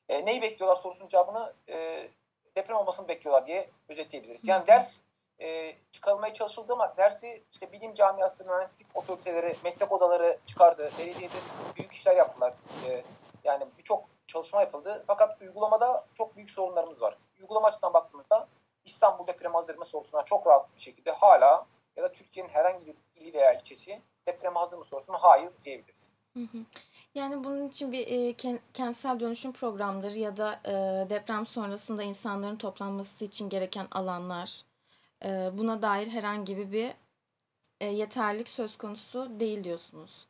E, 0.08 0.26
neyi 0.26 0.42
bekliyorlar 0.42 0.76
sorusunun 0.76 1.08
cevabını 1.08 1.54
e, 1.68 2.08
deprem 2.56 2.76
olmasını 2.76 3.08
bekliyorlar 3.08 3.46
diye 3.46 3.70
özetleyebiliriz. 3.88 4.48
Yani 4.48 4.66
ders 4.66 4.98
e, 5.41 5.76
çıkarılmaya 5.93 6.35
çalışıldı 6.35 6.73
ama 6.73 6.97
dersi 6.97 7.45
işte 7.53 7.73
bilim 7.73 7.95
camiası, 7.95 8.45
mühendislik 8.45 8.97
otoriteleri, 8.97 9.57
meslek 9.64 9.93
odaları 9.93 10.38
çıkardı. 10.47 10.91
Belediyede 10.99 11.35
büyük 11.76 11.93
işler 11.93 12.17
yaptılar. 12.17 12.55
E, 12.87 13.05
yani 13.45 13.67
birçok 13.79 14.05
çalışma 14.26 14.61
yapıldı. 14.61 15.05
Fakat 15.07 15.43
uygulamada 15.43 16.07
çok 16.14 16.37
büyük 16.37 16.50
sorunlarımız 16.50 17.03
var. 17.03 17.19
Uygulama 17.41 17.69
açısından 17.69 17.95
baktığımızda 17.95 18.49
İstanbul 18.85 19.26
depreme 19.26 19.55
hazır 19.55 19.76
mı 19.79 19.85
sorusuna 19.85 20.23
çok 20.25 20.47
rahat 20.47 20.76
bir 20.76 20.81
şekilde 20.81 21.11
hala 21.12 21.67
ya 21.97 22.05
da 22.05 22.12
Türkiye'nin 22.12 22.50
herhangi 22.50 22.87
bir 22.87 22.97
ili 23.14 23.35
veya 23.35 23.53
ilçesi 23.53 24.03
depreme 24.26 24.59
hazır 24.59 24.79
mı 24.79 24.85
sorusuna 24.85 25.17
hayır 25.21 25.50
diyebiliriz. 25.64 26.12
Yani 27.14 27.45
bunun 27.45 27.69
için 27.69 27.93
bir 27.93 28.07
e, 28.07 28.31
ken- 28.31 28.61
kentsel 28.75 29.21
dönüşüm 29.21 29.53
programları 29.53 30.19
ya 30.19 30.37
da 30.37 30.61
e, 30.64 30.73
deprem 31.11 31.47
sonrasında 31.47 32.03
insanların 32.03 32.57
toplanması 32.57 33.25
için 33.25 33.49
gereken 33.49 33.88
alanlar, 33.93 34.61
buna 35.59 35.83
dair 35.83 36.07
herhangi 36.07 36.73
bir 36.73 36.95
e, 37.81 37.87
yeterlik 37.87 38.49
söz 38.49 38.78
konusu 38.78 39.40
değil 39.40 39.64
diyorsunuz. 39.64 40.28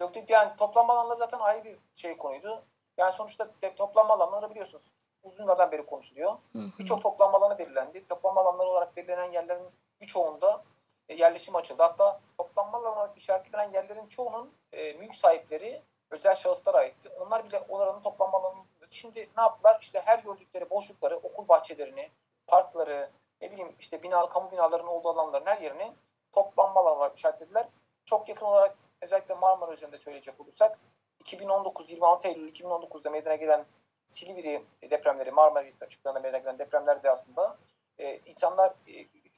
Yok 0.00 0.14
değil, 0.14 0.26
yani 0.28 0.56
toplanma 0.56 0.92
alanları 0.92 1.18
zaten 1.18 1.38
ayrı 1.38 1.64
bir 1.64 1.78
şey 1.94 2.16
konuydu. 2.16 2.62
Yani 2.98 3.12
sonuçta 3.12 3.50
toplanma 3.76 4.14
alanları 4.14 4.50
biliyorsunuz 4.50 4.84
uzun 5.22 5.42
yıllardan 5.42 5.72
beri 5.72 5.86
konuşuluyor. 5.86 6.36
Birçok 6.54 7.02
toplanma 7.02 7.38
alanı 7.38 7.58
belirlendi. 7.58 8.08
Toplanma 8.08 8.40
alanları 8.40 8.68
olarak 8.68 8.96
belirlenen 8.96 9.32
yerlerin 9.32 9.66
birçoğunda 10.00 10.64
e, 11.08 11.14
yerleşim 11.14 11.56
açıldı. 11.56 11.82
Hatta 11.82 12.20
toplanma 12.38 12.78
alanı 12.78 12.94
olarak 12.94 13.16
işaretlenen 13.16 13.72
yerlerin 13.72 14.06
çoğunun 14.06 14.52
e, 14.72 14.92
mülk 14.92 15.14
sahipleri 15.14 15.82
özel 16.10 16.34
şahıslara 16.34 16.76
aitti. 16.78 17.08
Onlar 17.08 17.44
bile 17.44 17.60
oranın 17.68 18.02
toplanma 18.02 18.38
alanı 18.38 18.64
Şimdi 18.90 19.28
ne 19.36 19.42
yaptılar? 19.42 19.78
İşte 19.80 20.02
her 20.04 20.18
gördükleri 20.18 20.70
boşlukları, 20.70 21.16
okul 21.16 21.48
bahçelerini, 21.48 22.10
parkları, 22.46 23.10
ne 23.40 23.50
bileyim 23.50 23.74
işte 23.78 24.02
bina, 24.02 24.28
kamu 24.28 24.50
binalarının 24.50 24.88
olduğu 24.88 25.08
alanların 25.08 25.46
her 25.46 25.60
yerini 25.60 25.92
toplanma 26.32 26.80
alanı 26.80 26.94
olarak 26.94 27.18
işaretlediler. 27.18 27.68
Çok 28.04 28.28
yakın 28.28 28.46
olarak 28.46 28.76
özellikle 29.00 29.34
Marmara 29.34 29.72
üzerinde 29.72 29.98
söyleyecek 29.98 30.40
olursak 30.40 30.78
2019 31.20 31.90
26 31.90 32.28
Eylül 32.28 32.52
2019'da 32.52 33.10
meydana 33.10 33.34
gelen 33.34 33.66
Silivri 34.08 34.64
depremleri, 34.82 35.32
Marmaris 35.32 35.82
açıklarında 35.82 36.20
meydana 36.20 36.38
gelen 36.38 36.58
depremlerde 36.58 37.10
aslında 37.10 37.58
e, 37.98 38.18
insanlar 38.18 38.74
e, 38.86 38.92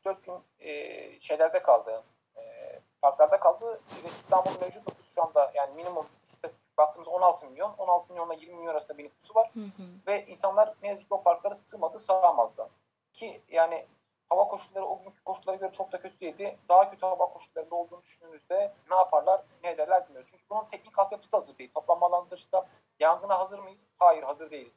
3-4 0.04 0.26
gün 0.26 0.44
e, 0.58 1.20
şeylerde 1.20 1.62
kaldı, 1.62 2.04
e, 2.36 2.42
parklarda 3.02 3.40
kaldı 3.40 3.80
ve 4.04 4.08
İstanbul'un 4.18 4.60
mevcut 4.60 4.88
nüfusu 4.88 5.14
şu 5.14 5.22
anda 5.22 5.52
yani 5.54 5.74
minimum 5.74 6.06
istatistik 6.28 6.78
baktığımız 6.78 7.08
16 7.08 7.46
milyon, 7.46 7.74
16 7.78 8.12
milyonla 8.12 8.34
20 8.34 8.54
milyon 8.54 8.72
arasında 8.72 8.98
bir 8.98 9.04
nüfusu 9.04 9.34
var 9.34 9.50
Hı 9.54 9.60
hı. 9.60 9.82
ve 10.06 10.26
insanlar 10.26 10.74
ne 10.82 10.88
yazık 10.88 11.08
ki 11.08 11.14
o 11.14 11.22
parklara 11.22 11.54
sığmadı, 11.54 11.98
sığamazdı. 11.98 12.68
Ki 13.12 13.42
yani 13.48 13.86
hava 14.28 14.46
koşulları 14.46 14.84
o 14.84 14.98
günkü 14.98 15.24
koşullara 15.24 15.56
göre 15.56 15.72
çok 15.72 15.92
da 15.92 16.00
kötü 16.00 16.20
değildi. 16.20 16.58
Daha 16.68 16.90
kötü 16.90 17.06
hava 17.06 17.26
koşullarında 17.26 17.74
olduğunu 17.74 18.02
düşündüğünüzde 18.02 18.74
ne 18.90 18.96
yaparlar, 18.96 19.42
ne 19.64 19.70
ederler 19.70 20.04
bilmiyoruz. 20.04 20.30
Çünkü 20.30 20.44
bunun 20.50 20.64
teknik 20.64 20.98
altyapısı 20.98 21.32
da 21.32 21.36
hazır 21.36 21.58
değil. 21.58 21.72
Toplanma 21.74 22.06
alanı 22.06 22.30
dışında 22.30 22.68
yangına 23.00 23.38
hazır 23.38 23.58
mıyız? 23.58 23.86
Hayır, 23.98 24.22
hazır 24.22 24.50
değiliz. 24.50 24.74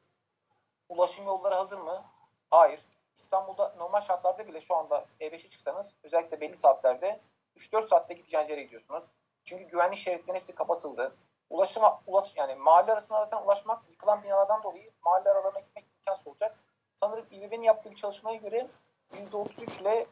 Ulaşım 0.89 1.25
yolları 1.25 1.55
hazır 1.55 1.77
mı? 1.77 2.05
Hayır. 2.49 2.81
İstanbul'da 3.17 3.75
normal 3.77 4.01
şartlarda 4.01 4.47
bile 4.47 4.61
şu 4.61 4.75
anda 4.75 5.05
E5'e 5.19 5.49
çıksanız 5.49 5.95
özellikle 6.03 6.41
belli 6.41 6.55
saatlerde 6.55 7.21
3-4 7.57 7.87
saatte 7.87 8.13
gideceğiniz 8.13 8.49
yere 8.49 8.63
gidiyorsunuz. 8.63 9.03
Çünkü 9.43 9.63
güvenlik 9.63 9.99
şeritlerinin 9.99 10.39
hepsi 10.39 10.55
kapatıldı. 10.55 11.15
Ulaşıma, 11.49 12.01
ulaş, 12.07 12.33
yani 12.35 12.55
mahalle 12.55 12.91
arasına 12.91 13.19
zaten 13.19 13.41
ulaşmak 13.41 13.89
yıkılan 13.89 14.23
binalardan 14.23 14.63
dolayı 14.63 14.91
mahalle 15.05 15.29
aralarına 15.29 15.59
gitmek 15.59 15.85
imkansız 15.97 16.27
olacak. 16.27 16.59
Sanırım 17.03 17.25
İBB'nin 17.31 17.61
yaptığı 17.61 17.91
bir 17.91 17.95
çalışmaya 17.95 18.35
göre 18.35 18.67
%33 19.13 19.81
ile 19.81 20.07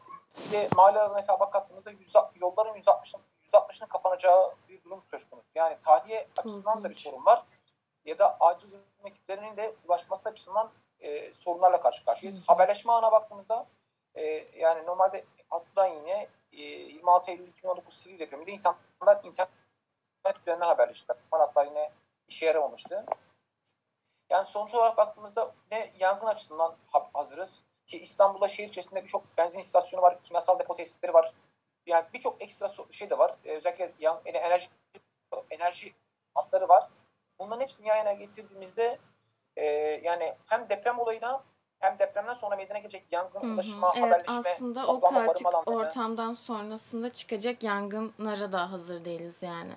de 0.51 0.69
mahalle 0.75 0.99
aralarına 0.99 1.17
hesaba 1.17 1.49
kattığımızda 1.49 1.91
100, 1.91 2.13
yolların 2.41 2.73
%60'ın 2.73 3.21
%60'ının 3.53 3.87
kapanacağı 3.87 4.55
bir 4.69 4.83
durum 4.83 5.03
söz 5.11 5.29
konusu. 5.29 5.47
Yani 5.55 5.77
tahliye 5.81 6.27
açısından 6.37 6.83
da 6.83 6.89
bir 6.89 6.95
sorun 6.95 7.25
var. 7.25 7.43
Ya 8.05 8.19
da 8.19 8.37
acil 8.39 8.71
durum 8.71 8.83
ekiplerinin 9.05 9.57
de 9.57 9.75
ulaşması 9.87 10.29
açısından 10.29 10.71
e, 10.99 11.33
sorunlarla 11.33 11.81
karşı 11.81 12.05
karşıyayız. 12.05 12.39
Hı. 12.39 12.43
Haberleşme 12.47 12.91
ağına 12.91 13.11
baktığımızda 13.11 13.65
e, 14.15 14.23
yani 14.57 14.85
normalde 14.85 15.25
hatırdan 15.49 15.87
yine 15.87 16.27
e, 16.51 16.61
26 16.61 17.31
Eylül 17.31 17.47
2019 17.47 17.93
Silivri 17.93 18.19
depreminde 18.19 18.51
insanlar 18.51 19.23
internet 19.23 19.49
üzerinden 20.41 20.65
haberleştiler. 20.65 21.17
Haberler 21.31 21.65
yine 21.65 21.91
işe 22.27 22.45
yaramamıştı. 22.45 23.05
Yani 24.33 24.45
sonuç 24.45 24.73
olarak 24.75 24.97
baktığımızda 24.97 25.51
ne 25.71 25.91
yangın 25.99 26.25
açısından 26.27 26.75
ha- 26.87 27.09
hazırız 27.13 27.63
ki 27.85 27.99
İstanbul'da 27.99 28.47
şehir 28.47 28.67
içerisinde 28.69 29.03
birçok 29.03 29.37
benzin 29.37 29.59
istasyonu 29.59 30.01
var, 30.01 30.23
kimyasal 30.23 30.59
depo 30.59 30.75
tesisleri 30.75 31.13
var. 31.13 31.33
Yani 31.85 32.05
birçok 32.13 32.41
ekstra 32.41 32.71
şey 32.91 33.09
de 33.09 33.17
var. 33.17 33.35
Ee, 33.45 33.51
özellikle 33.51 33.91
yan- 33.99 34.21
ene- 34.25 34.37
enerji 34.37 34.67
enerji 35.49 35.93
hatları 36.35 36.67
var. 36.69 36.89
Bunların 37.39 37.61
hepsini 37.61 37.87
yan 37.87 37.97
yana 37.97 38.13
getirdiğimizde 38.13 38.99
e, 39.55 39.65
yani 40.03 40.35
hem 40.45 40.69
deprem 40.69 40.99
olayına 40.99 41.43
hem 41.79 41.99
depremden 41.99 42.33
sonra 42.33 42.55
meydana 42.55 42.77
gelecek 42.77 43.05
yangın, 43.11 43.41
Hı 43.41 43.47
hı. 43.47 43.53
ulaşıma, 43.53 43.93
Evet 43.95 44.05
haberleşme, 44.05 44.51
aslında 44.51 44.87
o 44.87 45.01
kaotik 45.01 45.67
ortamdan 45.67 46.33
sonrasında 46.33 47.13
çıkacak 47.13 47.63
yangınlara 47.63 48.51
da 48.51 48.71
hazır 48.71 49.05
değiliz 49.05 49.41
yani. 49.41 49.73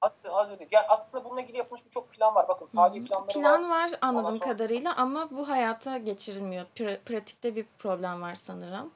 Hatta 0.00 0.32
hazır 0.32 0.58
değil. 0.58 0.70
Yani 0.72 0.86
aslında 0.88 1.24
bununla 1.24 1.40
ilgili 1.40 1.56
yapılmış 1.58 1.84
birçok 1.86 2.10
plan 2.10 2.34
var. 2.34 2.48
Bakın 2.48 2.66
tarihi 2.66 3.04
planları 3.04 3.26
var. 3.26 3.34
Plan 3.34 3.70
var 3.70 3.90
anladığım 4.00 4.38
sonra- 4.38 4.52
kadarıyla 4.52 4.96
ama 4.96 5.30
bu 5.30 5.48
hayata 5.48 5.98
geçirilmiyor. 5.98 6.66
Pra- 6.76 7.00
pratikte 7.04 7.56
bir 7.56 7.66
problem 7.78 8.22
var 8.22 8.34
sanırım. 8.34 8.92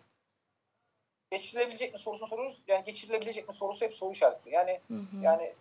Geçirilebilecek 1.30 1.92
mi 1.92 1.98
sorusunu 1.98 2.28
soruyoruz. 2.28 2.62
Yani 2.68 2.84
geçirilebilecek 2.84 3.48
mi 3.48 3.54
sorusu 3.54 3.84
hep 3.84 3.94
soru 3.94 4.10
işareti. 4.12 4.50
Yani 4.50 4.80
Hı 4.88 4.94
hı. 4.94 5.16
yani 5.22 5.54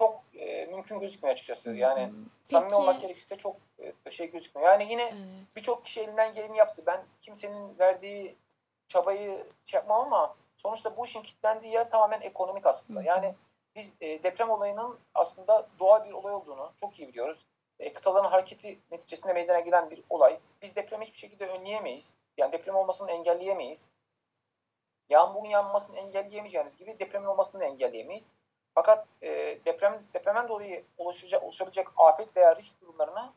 çok 0.00 0.22
e, 0.34 0.66
mümkün 0.66 0.98
gözükmüyor 0.98 1.32
açıkçası. 1.32 1.70
Yani 1.70 2.02
hı. 2.06 2.12
samimi 2.42 2.68
Peki, 2.68 2.80
olmak 2.82 3.00
gerekirse 3.00 3.36
çok 3.36 3.56
e, 4.04 4.10
şey 4.10 4.30
gözükmüyor. 4.30 4.68
Yani 4.68 4.90
yine 4.90 5.02
evet. 5.02 5.56
birçok 5.56 5.84
kişi 5.84 6.00
elinden 6.00 6.34
geleni 6.34 6.58
yaptı. 6.58 6.82
Ben 6.86 7.04
kimsenin 7.20 7.78
verdiği 7.78 8.36
çabayı 8.88 9.46
şey 9.64 9.78
yapmam 9.78 10.00
ama 10.00 10.36
sonuçta 10.56 10.96
bu 10.96 11.04
işin 11.04 11.22
kilitlendiği 11.22 11.72
yer 11.72 11.90
tamamen 11.90 12.20
ekonomik 12.20 12.66
aslında. 12.66 13.00
Hı. 13.00 13.04
Yani 13.04 13.34
biz 13.76 13.94
e, 14.00 14.22
deprem 14.22 14.50
olayının 14.50 14.98
aslında 15.14 15.68
doğal 15.78 16.04
bir 16.04 16.12
olay 16.12 16.34
olduğunu 16.34 16.72
çok 16.80 16.98
iyi 16.98 17.08
biliyoruz. 17.08 17.46
E, 17.78 17.92
kıtaların 17.92 18.30
hareketi 18.30 18.78
neticesinde 18.90 19.32
meydana 19.32 19.60
gelen 19.60 19.90
bir 19.90 20.04
olay. 20.10 20.40
Biz 20.62 20.76
depremi 20.76 21.04
hiçbir 21.04 21.18
şekilde 21.18 21.46
önleyemeyiz. 21.46 22.18
Yani 22.38 22.52
deprem 22.52 22.76
olmasını 22.76 23.10
engelleyemeyiz. 23.10 23.90
Yağmurun 25.08 25.48
yağmasını 25.48 25.96
engelleyemeyeceğimiz 25.96 26.76
gibi 26.76 26.98
depremin 26.98 27.26
olmasını 27.26 27.60
da 27.60 27.64
engelleyemeyiz. 27.64 28.34
Fakat 28.74 29.08
e, 29.22 29.28
deprem 29.64 30.02
depremden 30.14 30.48
dolayı 30.48 30.84
oluşacak, 30.98 31.42
oluşabilecek 31.42 31.86
afet 31.96 32.36
veya 32.36 32.56
risk 32.56 32.80
durumlarına 32.80 33.34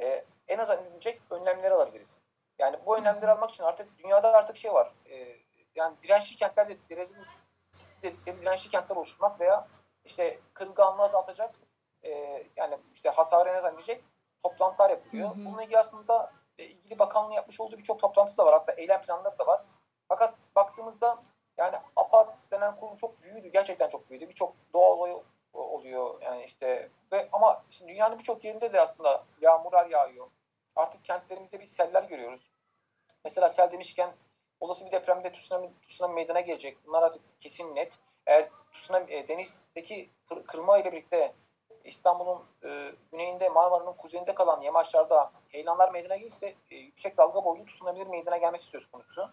e, 0.00 0.24
en 0.48 0.58
az 0.58 0.70
önlenecek 0.70 1.20
önlemler 1.30 1.70
alabiliriz. 1.70 2.20
Yani 2.58 2.76
bu 2.86 2.98
önlemleri 2.98 3.30
almak 3.30 3.50
için 3.50 3.64
artık 3.64 3.98
dünyada 3.98 4.32
artık 4.32 4.56
şey 4.56 4.72
var. 4.72 4.92
E, 5.10 5.36
yani 5.74 5.96
dirençli 6.02 6.36
kentler 6.36 6.68
dedikleri, 6.68 7.00
resilience 7.00 7.51
city 7.72 8.02
dedikleri 8.02 8.40
dirençli 8.40 8.70
kentler 8.70 8.96
oluşturmak 8.96 9.40
veya 9.40 9.68
işte 10.04 10.38
kırılganlığı 10.54 11.02
azaltacak 11.02 11.54
e, 12.02 12.10
yani 12.56 12.78
işte 12.94 13.10
hasarı 13.10 13.48
en 13.48 13.54
az 13.54 13.64
önleyecek 13.64 14.04
toplantılar 14.42 14.90
yapılıyor. 14.90 15.28
Hı 15.28 15.34
hı. 15.34 15.44
Bununla 15.44 15.62
ilgili 15.62 15.78
aslında 15.78 16.32
e, 16.58 16.64
ilgili 16.64 16.98
bakanlığın 16.98 17.32
yapmış 17.32 17.60
olduğu 17.60 17.78
birçok 17.78 18.00
toplantısı 18.00 18.38
da 18.38 18.46
var. 18.46 18.52
Hatta 18.52 18.72
eylem 18.72 19.02
planları 19.02 19.38
da 19.38 19.46
var. 19.46 19.64
Fakat 20.08 20.34
baktığımızda 20.56 21.22
yani 21.56 21.76
APAD 21.96 22.28
denen 22.50 22.76
kurum 22.76 22.96
çok 22.96 23.22
büyüdü. 23.22 23.48
Gerçekten 23.48 23.88
çok 23.88 24.10
büyüdü. 24.10 24.28
Birçok 24.28 24.54
doğa 24.74 24.90
olayı 24.90 25.22
oluyor 25.52 26.22
yani 26.22 26.44
işte 26.44 26.90
ve 27.12 27.28
ama 27.32 27.62
şimdi 27.70 27.92
dünyanın 27.92 28.18
birçok 28.18 28.44
yerinde 28.44 28.72
de 28.72 28.80
aslında 28.80 29.24
yağmurlar 29.40 29.86
yağıyor. 29.86 30.30
Artık 30.76 31.04
kentlerimizde 31.04 31.60
biz 31.60 31.72
seller 31.72 32.02
görüyoruz. 32.02 32.50
Mesela 33.24 33.48
sel 33.48 33.72
demişken 33.72 34.12
olası 34.62 34.86
bir 34.86 34.92
depremde 34.92 35.32
tsunami, 35.32 35.70
tsunami 35.88 36.14
meydana 36.14 36.40
gelecek. 36.40 36.78
Bunlar 36.86 37.02
artık 37.02 37.22
kesin 37.40 37.74
net. 37.74 37.98
Eğer 38.26 38.48
tsunami, 38.72 39.12
e, 39.12 39.28
denizdeki 39.28 40.10
kırılma 40.46 40.78
ile 40.78 40.92
birlikte 40.92 41.34
İstanbul'un 41.84 42.44
e, 42.64 42.92
güneyinde 43.12 43.48
Marmara'nın 43.48 43.92
kuzeyinde 43.92 44.34
kalan 44.34 44.60
yamaçlarda 44.60 45.32
heyelanlar 45.48 45.92
meydana 45.92 46.16
gelirse 46.16 46.54
e, 46.70 46.76
yüksek 46.76 47.16
dalga 47.16 47.44
boylu 47.44 47.66
tsunami'lerin 47.66 48.10
meydana 48.10 48.36
gelmesi 48.36 48.64
söz 48.64 48.90
konusu. 48.90 49.30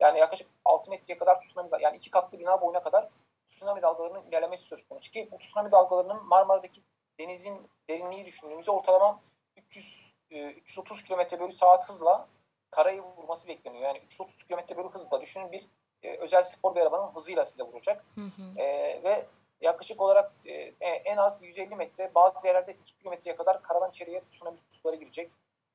Yani 0.00 0.18
yaklaşık 0.18 0.48
6 0.64 0.90
metreye 0.90 1.18
kadar 1.18 1.40
tsunami, 1.40 1.70
yani 1.80 1.96
iki 1.96 2.10
katlı 2.10 2.38
bina 2.38 2.60
boyuna 2.60 2.82
kadar 2.82 3.08
tsunami 3.48 3.82
dalgalarının 3.82 4.26
ilerlemesi 4.28 4.64
söz 4.64 4.88
konusu. 4.88 5.10
Ki 5.10 5.28
bu 5.32 5.38
tsunami 5.38 5.70
dalgalarının 5.70 6.24
Marmara'daki 6.24 6.80
denizin 7.18 7.70
derinliği 7.88 8.26
düşündüğümüzde 8.26 8.70
ortalama 8.70 9.20
300 9.56 10.14
e, 10.30 10.50
330 10.50 11.02
km 11.02 11.40
bölü 11.40 11.52
saat 11.52 11.88
hızla 11.88 12.28
karayı 12.72 13.02
vurması 13.02 13.48
bekleniyor. 13.48 13.84
Yani 13.84 13.98
330 13.98 14.44
km 14.44 14.76
bölü 14.76 14.88
hızla 14.88 15.20
düşünün 15.20 15.52
bir 15.52 15.68
e, 16.02 16.16
özel 16.16 16.42
spor 16.42 16.74
bir 16.74 16.80
arabanın 16.80 17.14
hızıyla 17.14 17.44
size 17.44 17.62
vuracak. 17.62 18.04
Hı 18.14 18.20
hı. 18.20 18.60
E, 18.60 18.66
ve 19.04 19.26
yaklaşık 19.60 20.00
olarak 20.00 20.32
e, 20.44 20.86
en 20.86 21.16
az 21.16 21.42
150 21.42 21.76
metre 21.76 22.14
bazı 22.14 22.46
yerlerde 22.46 22.72
2 22.72 22.96
kilometreye 22.96 23.36
kadar 23.36 23.62
karadan 23.62 23.90
içeriye 23.90 24.24
tsunami 24.28 24.56
suları 24.68 24.96
girecek. 24.96 25.30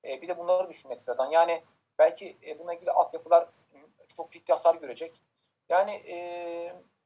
E, 0.05 0.21
bir 0.21 0.27
de 0.27 0.37
bunları 0.37 0.69
düşünün 0.69 0.93
ekstradan. 0.93 1.29
Yani 1.29 1.63
belki 1.99 2.37
e, 2.47 2.59
bununla 2.59 2.73
ilgili 2.73 2.91
altyapılar 2.91 3.49
çok 4.17 4.31
ciddi 4.31 4.51
hasar 4.51 4.75
görecek. 4.75 5.21
Yani 5.69 5.91
e, 5.91 6.15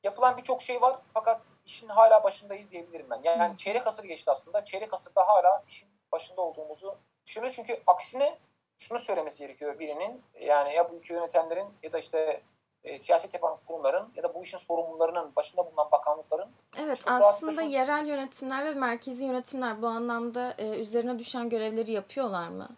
yapılan 0.04 0.38
birçok 0.38 0.62
şey 0.62 0.82
var 0.82 1.00
fakat 1.14 1.42
işin 1.66 1.88
hala 1.88 2.24
başındayız 2.24 2.72
diyebilirim 2.72 3.10
ben. 3.10 3.22
Yani 3.24 3.54
Hı. 3.54 3.58
çeyrek 3.58 3.88
asır 3.88 4.04
geçti 4.04 4.32
aslında. 4.32 4.66
Çeyrek 4.66 4.94
asırda 4.94 5.28
hala 5.28 5.64
işin 5.68 5.90
başında 6.12 6.42
olduğumuzu 6.42 6.98
düşünüyoruz. 7.26 7.56
Çünkü 7.56 7.84
aksine 7.88 8.38
şunu 8.82 9.00
söylemesi 9.00 9.40
gerekiyor 9.40 9.80
birinin. 9.80 10.22
Yani 10.40 10.74
ya 10.74 10.92
bu 10.92 10.96
ülke 10.96 11.14
yönetenlerin 11.14 11.68
ya 11.84 11.94
da 11.94 12.00
işte 12.00 12.42
e, 12.84 13.00
siyaset 13.00 13.34
yapan 13.34 13.58
kurumların 13.68 14.14
ya 14.16 14.24
da 14.24 14.34
bu 14.34 14.44
işin 14.44 14.58
sorumlularının 14.58 15.36
başında 15.36 15.66
bulunan 15.66 15.92
bakanlıkların 15.92 16.50
Evet 16.78 17.02
aslında 17.06 17.62
yerel 17.62 18.06
yönetimler 18.06 18.66
ve 18.66 18.74
merkezi 18.74 19.26
yönetimler 19.26 19.82
bu 19.82 19.88
anlamda 19.88 20.56
e, 20.58 20.70
üzerine 20.70 21.20
düşen 21.20 21.50
görevleri 21.50 21.92
yapıyorlar 21.92 22.48
mı? 22.48 22.70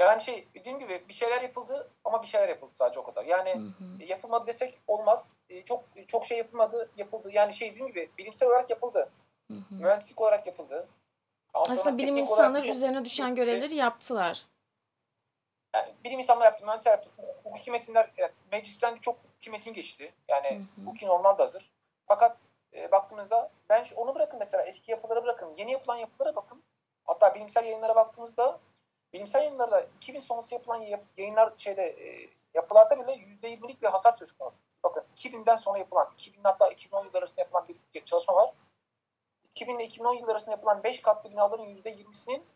yani 0.00 0.22
şey 0.22 0.48
dediğim 0.54 0.78
gibi 0.78 1.04
bir 1.08 1.14
şeyler 1.14 1.42
yapıldı 1.42 1.90
ama 2.04 2.22
bir 2.22 2.26
şeyler 2.26 2.48
yapıldı 2.48 2.72
sadece 2.74 3.00
o 3.00 3.04
kadar. 3.04 3.24
Yani 3.24 3.54
Hı 3.54 3.58
hı. 3.58 4.04
yapılmadı 4.04 4.46
desek 4.46 4.74
olmaz. 4.86 5.32
E, 5.48 5.64
çok 5.64 5.84
çok 6.06 6.26
şey 6.26 6.38
yapılmadı, 6.38 6.90
yapıldı. 6.96 7.30
Yani 7.32 7.52
şey 7.52 7.70
dediğim 7.70 7.86
gibi 7.86 8.10
bilimsel 8.18 8.48
olarak 8.48 8.70
yapıldı. 8.70 9.10
Hı 9.50 9.54
hı. 9.54 9.74
Mühendislik 9.74 10.20
olarak 10.20 10.46
yapıldı. 10.46 10.88
Sonra 11.54 11.72
Aslında 11.72 11.98
bilim 11.98 12.16
insanları 12.16 12.68
üzerine 12.68 13.04
düşen 13.04 13.34
görevleri 13.34 13.74
yaptılar. 13.74 14.46
yani 15.74 15.94
bilim 16.04 16.18
insanları 16.18 16.44
yaptı, 16.44 16.64
mühendisler 16.64 16.90
yaptı. 16.92 17.10
Hukuk- 17.16 17.44
Hukuki 17.44 17.70
metinler, 17.70 18.10
yani 18.16 18.32
meclisten 18.52 18.96
çok 18.96 19.18
hukuki 19.18 19.50
metin 19.50 19.72
geçti. 19.72 20.14
Yani 20.28 20.62
hukuki 20.84 21.06
normlar 21.06 21.38
da 21.38 21.42
hazır. 21.42 21.70
Fakat 22.06 22.36
e, 22.74 22.92
baktığımızda 22.92 23.50
ben 23.68 23.84
onu 23.96 24.14
bırakın 24.14 24.38
mesela 24.38 24.62
eski 24.64 24.90
yapılara 24.90 25.22
bırakın. 25.24 25.54
Yeni 25.56 25.72
yapılan 25.72 25.96
yapılara 25.96 26.36
bakın. 26.36 26.62
Hatta 27.04 27.34
bilimsel 27.34 27.64
yayınlara 27.64 27.96
baktığımızda 27.96 28.60
bilimsel 29.12 29.40
yayınlarda 29.42 29.80
2000 29.96 30.20
sonrası 30.20 30.54
yapılan 30.54 30.80
yap- 30.82 31.04
yayınlar 31.16 31.52
şeyde 31.56 31.82
e, 31.86 32.30
yapılarda 32.54 32.98
bile 32.98 33.12
%20'lik 33.14 33.82
bir 33.82 33.86
hasar 33.86 34.12
söz 34.12 34.32
konusu. 34.32 34.58
Bakın 34.84 35.04
2000'den 35.16 35.56
sonra 35.56 35.78
yapılan, 35.78 36.10
2000 36.14 36.40
hatta 36.44 36.68
2010 36.68 37.04
yılları 37.04 37.18
arasında 37.18 37.40
yapılan 37.40 37.68
bir 37.94 38.04
çalışma 38.04 38.34
var. 38.34 38.52
2000 39.54 39.76
ile 39.76 39.84
2010 39.84 40.14
yılları 40.14 40.32
arasında 40.32 40.50
yapılan 40.50 40.82
5 40.82 41.02
katlı 41.02 41.30
binaların 41.30 41.66
%20'sinin 41.66 42.46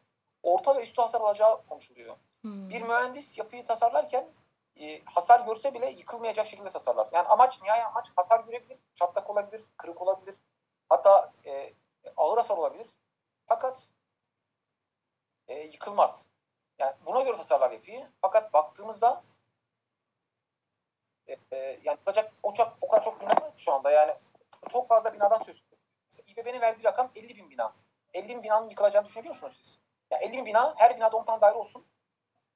orta 0.43 0.77
ve 0.77 0.83
üstü 0.83 1.03
hasar 1.03 1.21
alacağı 1.21 1.67
konuşuluyor. 1.67 2.17
Hı. 2.45 2.49
Bir 2.69 2.83
mühendis 2.83 3.39
yapıyı 3.39 3.67
tasarlarken 3.67 4.29
e, 4.77 5.05
hasar 5.05 5.41
görse 5.41 5.75
bile 5.75 5.91
yıkılmayacak 5.91 6.47
şekilde 6.47 6.71
tasarlar. 6.71 7.09
Yani 7.13 7.29
amaç, 7.29 7.63
nihai 7.63 7.85
amaç 7.85 8.11
hasar 8.17 8.41
görebilir, 8.41 8.79
çatlak 8.95 9.31
olabilir, 9.31 9.65
kırık 9.77 10.03
olabilir. 10.03 10.35
Hatta 10.89 11.33
e, 11.47 11.75
ağır 12.17 12.37
hasar 12.37 12.57
olabilir. 12.57 12.87
Fakat 13.47 13.89
e, 15.49 15.55
yıkılmaz. 15.55 16.27
Yani 16.79 16.95
buna 17.07 17.23
göre 17.23 17.37
tasarlar 17.37 17.71
yapıyı. 17.71 18.09
Fakat 18.21 18.53
baktığımızda 18.53 19.25
e, 21.27 21.37
e, 21.53 21.57
yani 21.57 21.99
yıkılacak 21.99 22.33
o, 22.43 22.55
çok, 22.55 22.73
o 22.81 22.89
kadar 22.89 23.03
çok 23.03 23.21
bina 23.21 23.31
var 23.31 23.53
şu 23.57 23.73
anda 23.73 23.91
yani 23.91 24.15
çok 24.69 24.89
fazla 24.89 25.15
binadan 25.15 25.39
söz. 25.39 25.63
Mesela 26.19 26.33
İBB'nin 26.43 26.61
verdiği 26.61 26.85
rakam 26.85 27.11
50 27.15 27.37
bin 27.37 27.51
bina. 27.51 27.73
50 28.15 28.29
bin 28.29 28.43
binanın 28.43 28.69
yıkılacağını 28.69 29.07
düşünebiliyor 29.07 29.35
musunuz 29.35 29.61
siz? 29.63 29.79
Yani 30.11 30.25
50 30.25 30.37
bin 30.37 30.47
bina, 30.47 30.75
her 30.77 30.97
binada 30.97 31.17
10 31.17 31.25
tane 31.25 31.41
daire 31.41 31.57
olsun. 31.57 31.87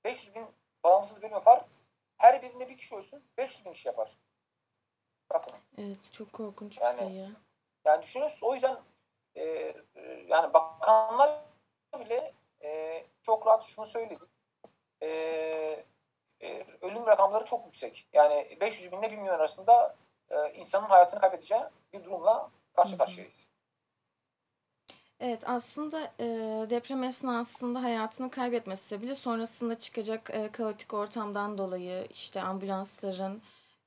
500 0.04 0.34
bin 0.34 0.46
bağımsız 0.84 1.22
bölüm 1.22 1.32
yapar. 1.34 1.64
Her 2.16 2.42
birinde 2.42 2.68
bir 2.68 2.78
kişi 2.78 2.96
ölsün. 2.96 3.24
500 3.38 3.64
bin 3.64 3.72
kişi 3.72 3.88
yapar. 3.88 4.18
Bakın. 5.30 5.54
Evet 5.78 6.12
çok 6.12 6.32
korkunç 6.32 6.76
bir 6.76 6.82
Yani- 6.82 6.98
sayı. 6.98 7.36
Yani 7.84 8.02
düşünüyorsunuz 8.02 8.42
o 8.42 8.54
yüzden 8.54 8.78
e, 9.34 9.42
e, 9.44 10.24
yani 10.28 10.54
bakanlar 10.54 11.44
bile 12.00 12.34
e, 12.62 13.04
çok 13.22 13.46
rahat 13.46 13.64
şunu 13.64 13.86
söyledi. 13.86 14.24
E, 15.02 15.08
e, 16.40 16.66
ölüm 16.80 17.06
rakamları 17.06 17.44
çok 17.44 17.66
yüksek. 17.66 18.08
Yani 18.12 18.58
500 18.60 18.92
bin 18.92 18.98
ile 18.98 19.10
1 19.10 19.16
milyon 19.16 19.34
arasında 19.34 19.96
e, 20.30 20.52
insanın 20.52 20.86
hayatını 20.86 21.20
kaybedeceği 21.20 21.62
bir 21.92 22.04
durumla 22.04 22.50
karşı 22.82 22.98
karşıyayız. 22.98 23.48
Evet 25.20 25.42
aslında 25.46 26.12
e, 26.20 26.26
deprem 26.70 27.04
esnasında 27.04 27.82
hayatını 27.82 28.30
kaybetmesi 28.30 29.02
bile 29.02 29.14
sonrasında 29.14 29.78
çıkacak 29.78 30.30
e, 30.30 30.52
kaotik 30.52 30.94
ortamdan 30.94 31.58
dolayı 31.58 32.06
işte 32.10 32.42
ambulansların, 32.42 33.42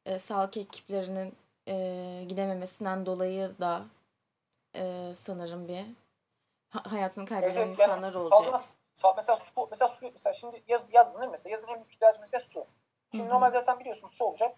e, 0.06 0.20
sağlık 0.20 0.58
ekiplerinin 0.58 1.36
e, 1.68 2.26
gidememesinden 2.30 3.06
dolayı 3.06 3.56
da 3.60 3.86
e, 4.76 5.14
sanırım 5.24 5.68
bir 5.68 5.86
ha- 6.70 6.92
hayatını 6.92 7.26
kaybeden 7.26 7.52
Evet, 7.52 7.58
yani 7.58 7.72
insanlar 7.72 8.14
Halkına 8.14 8.38
olacak. 8.38 8.62
sa- 8.96 9.14
mesela 9.18 9.38
su, 9.38 9.68
mesela 9.72 9.88
su, 9.90 10.12
mesela 10.12 10.34
şimdi 10.34 10.64
yaz, 10.68 10.86
yazın 10.92 11.14
değil 11.22 11.28
mi? 11.30 11.32
Mesela 11.32 11.52
yazın 11.52 11.68
en 11.68 11.76
büyük 11.76 11.92
ihtiyacımız 11.92 12.34
ne 12.34 12.40
su. 12.40 12.66
Şimdi 13.12 13.24
Hı 13.24 13.28
hı. 13.28 13.34
normalde 13.36 13.58
zaten 13.60 13.80
biliyorsunuz 13.80 14.14
su 14.14 14.26
olacak. 14.26 14.56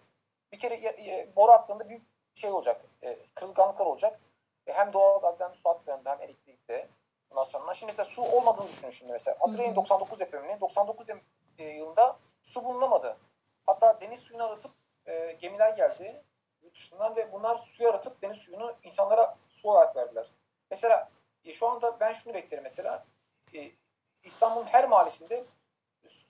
Bir 0.51 0.59
kere 0.59 0.75
ye- 0.75 1.33
boru 1.35 1.51
attığında 1.51 1.89
büyük 1.89 2.12
şey 2.33 2.51
olacak. 2.51 2.85
E, 3.03 3.19
kırılganlıklar 3.35 3.85
olacak. 3.85 4.19
E, 4.67 4.73
hem 4.73 4.93
doğal 4.93 5.21
gazda 5.21 5.45
hem 5.45 5.55
su 5.55 5.69
hatlarında 5.69 6.11
hem 6.11 6.21
elektrikte. 6.21 6.89
Ondan 7.29 7.43
sonra 7.43 7.73
şimdi 7.73 7.89
mesela 7.91 8.05
su 8.05 8.21
olmadığını 8.21 8.67
düşünün 8.67 8.91
şimdi 8.91 9.11
mesela. 9.11 9.37
Hatırlayın 9.39 9.71
hı. 9.71 9.75
99 9.75 10.19
depremini. 10.19 10.61
99 10.61 11.07
dem- 11.07 11.21
e, 11.57 11.63
yılında 11.63 12.19
su 12.43 12.65
bulunamadı. 12.65 13.17
Hatta 13.65 14.01
deniz 14.01 14.19
suyunu 14.19 14.43
aratıp 14.43 14.71
e, 15.05 15.31
gemiler 15.31 15.69
geldi 15.69 16.23
yurt 16.63 16.75
dışından 16.75 17.15
ve 17.15 17.31
bunlar 17.31 17.57
suyu 17.57 17.89
aratıp 17.89 18.21
deniz 18.21 18.37
suyunu 18.37 18.73
insanlara 18.83 19.37
su 19.47 19.69
olarak 19.69 19.95
verdiler. 19.95 20.31
Mesela 20.71 21.11
e, 21.45 21.53
şu 21.53 21.67
anda 21.67 21.99
ben 21.99 22.13
şunu 22.13 22.33
beklerim 22.33 22.63
mesela. 22.63 23.05
E, 23.53 23.71
İstanbul'un 24.23 24.65
her 24.65 24.89
mahallesinde 24.89 25.45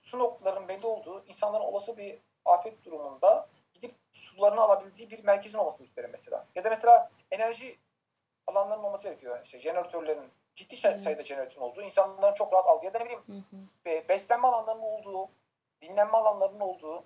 su 0.02 0.18
noktalarının 0.18 0.68
belli 0.68 0.86
olduğu, 0.86 1.24
insanların 1.26 1.64
olası 1.64 1.96
bir 1.96 2.18
afet 2.44 2.84
durumunda 2.84 3.48
gidip 3.74 3.94
sularını 4.14 4.60
alabildiği 4.60 5.10
bir 5.10 5.24
merkezin 5.24 5.58
olmasını 5.58 5.86
isterim 5.86 6.10
mesela. 6.12 6.46
Ya 6.54 6.64
da 6.64 6.70
mesela 6.70 7.10
enerji 7.30 7.78
alanlarının 8.46 8.84
olması 8.84 9.08
gerekiyor. 9.08 9.40
İşte 9.44 9.58
jeneratörlerin 9.58 10.30
ciddi 10.54 10.76
sayıda 10.76 11.22
jeneratörün 11.22 11.64
olduğu, 11.64 11.82
insanların 11.82 12.34
çok 12.34 12.52
rahat 12.52 12.66
aldığı 12.66 12.84
ya 12.84 12.94
da 12.94 12.98
ne 12.98 13.04
bileyim 13.04 13.22
Hı 13.26 13.56
hı. 13.56 13.60
be- 13.84 14.08
beslenme 14.08 14.48
alanlarının 14.48 14.82
olduğu, 14.82 15.30
dinlenme 15.82 16.18
alanlarının 16.18 16.60
olduğu, 16.60 17.04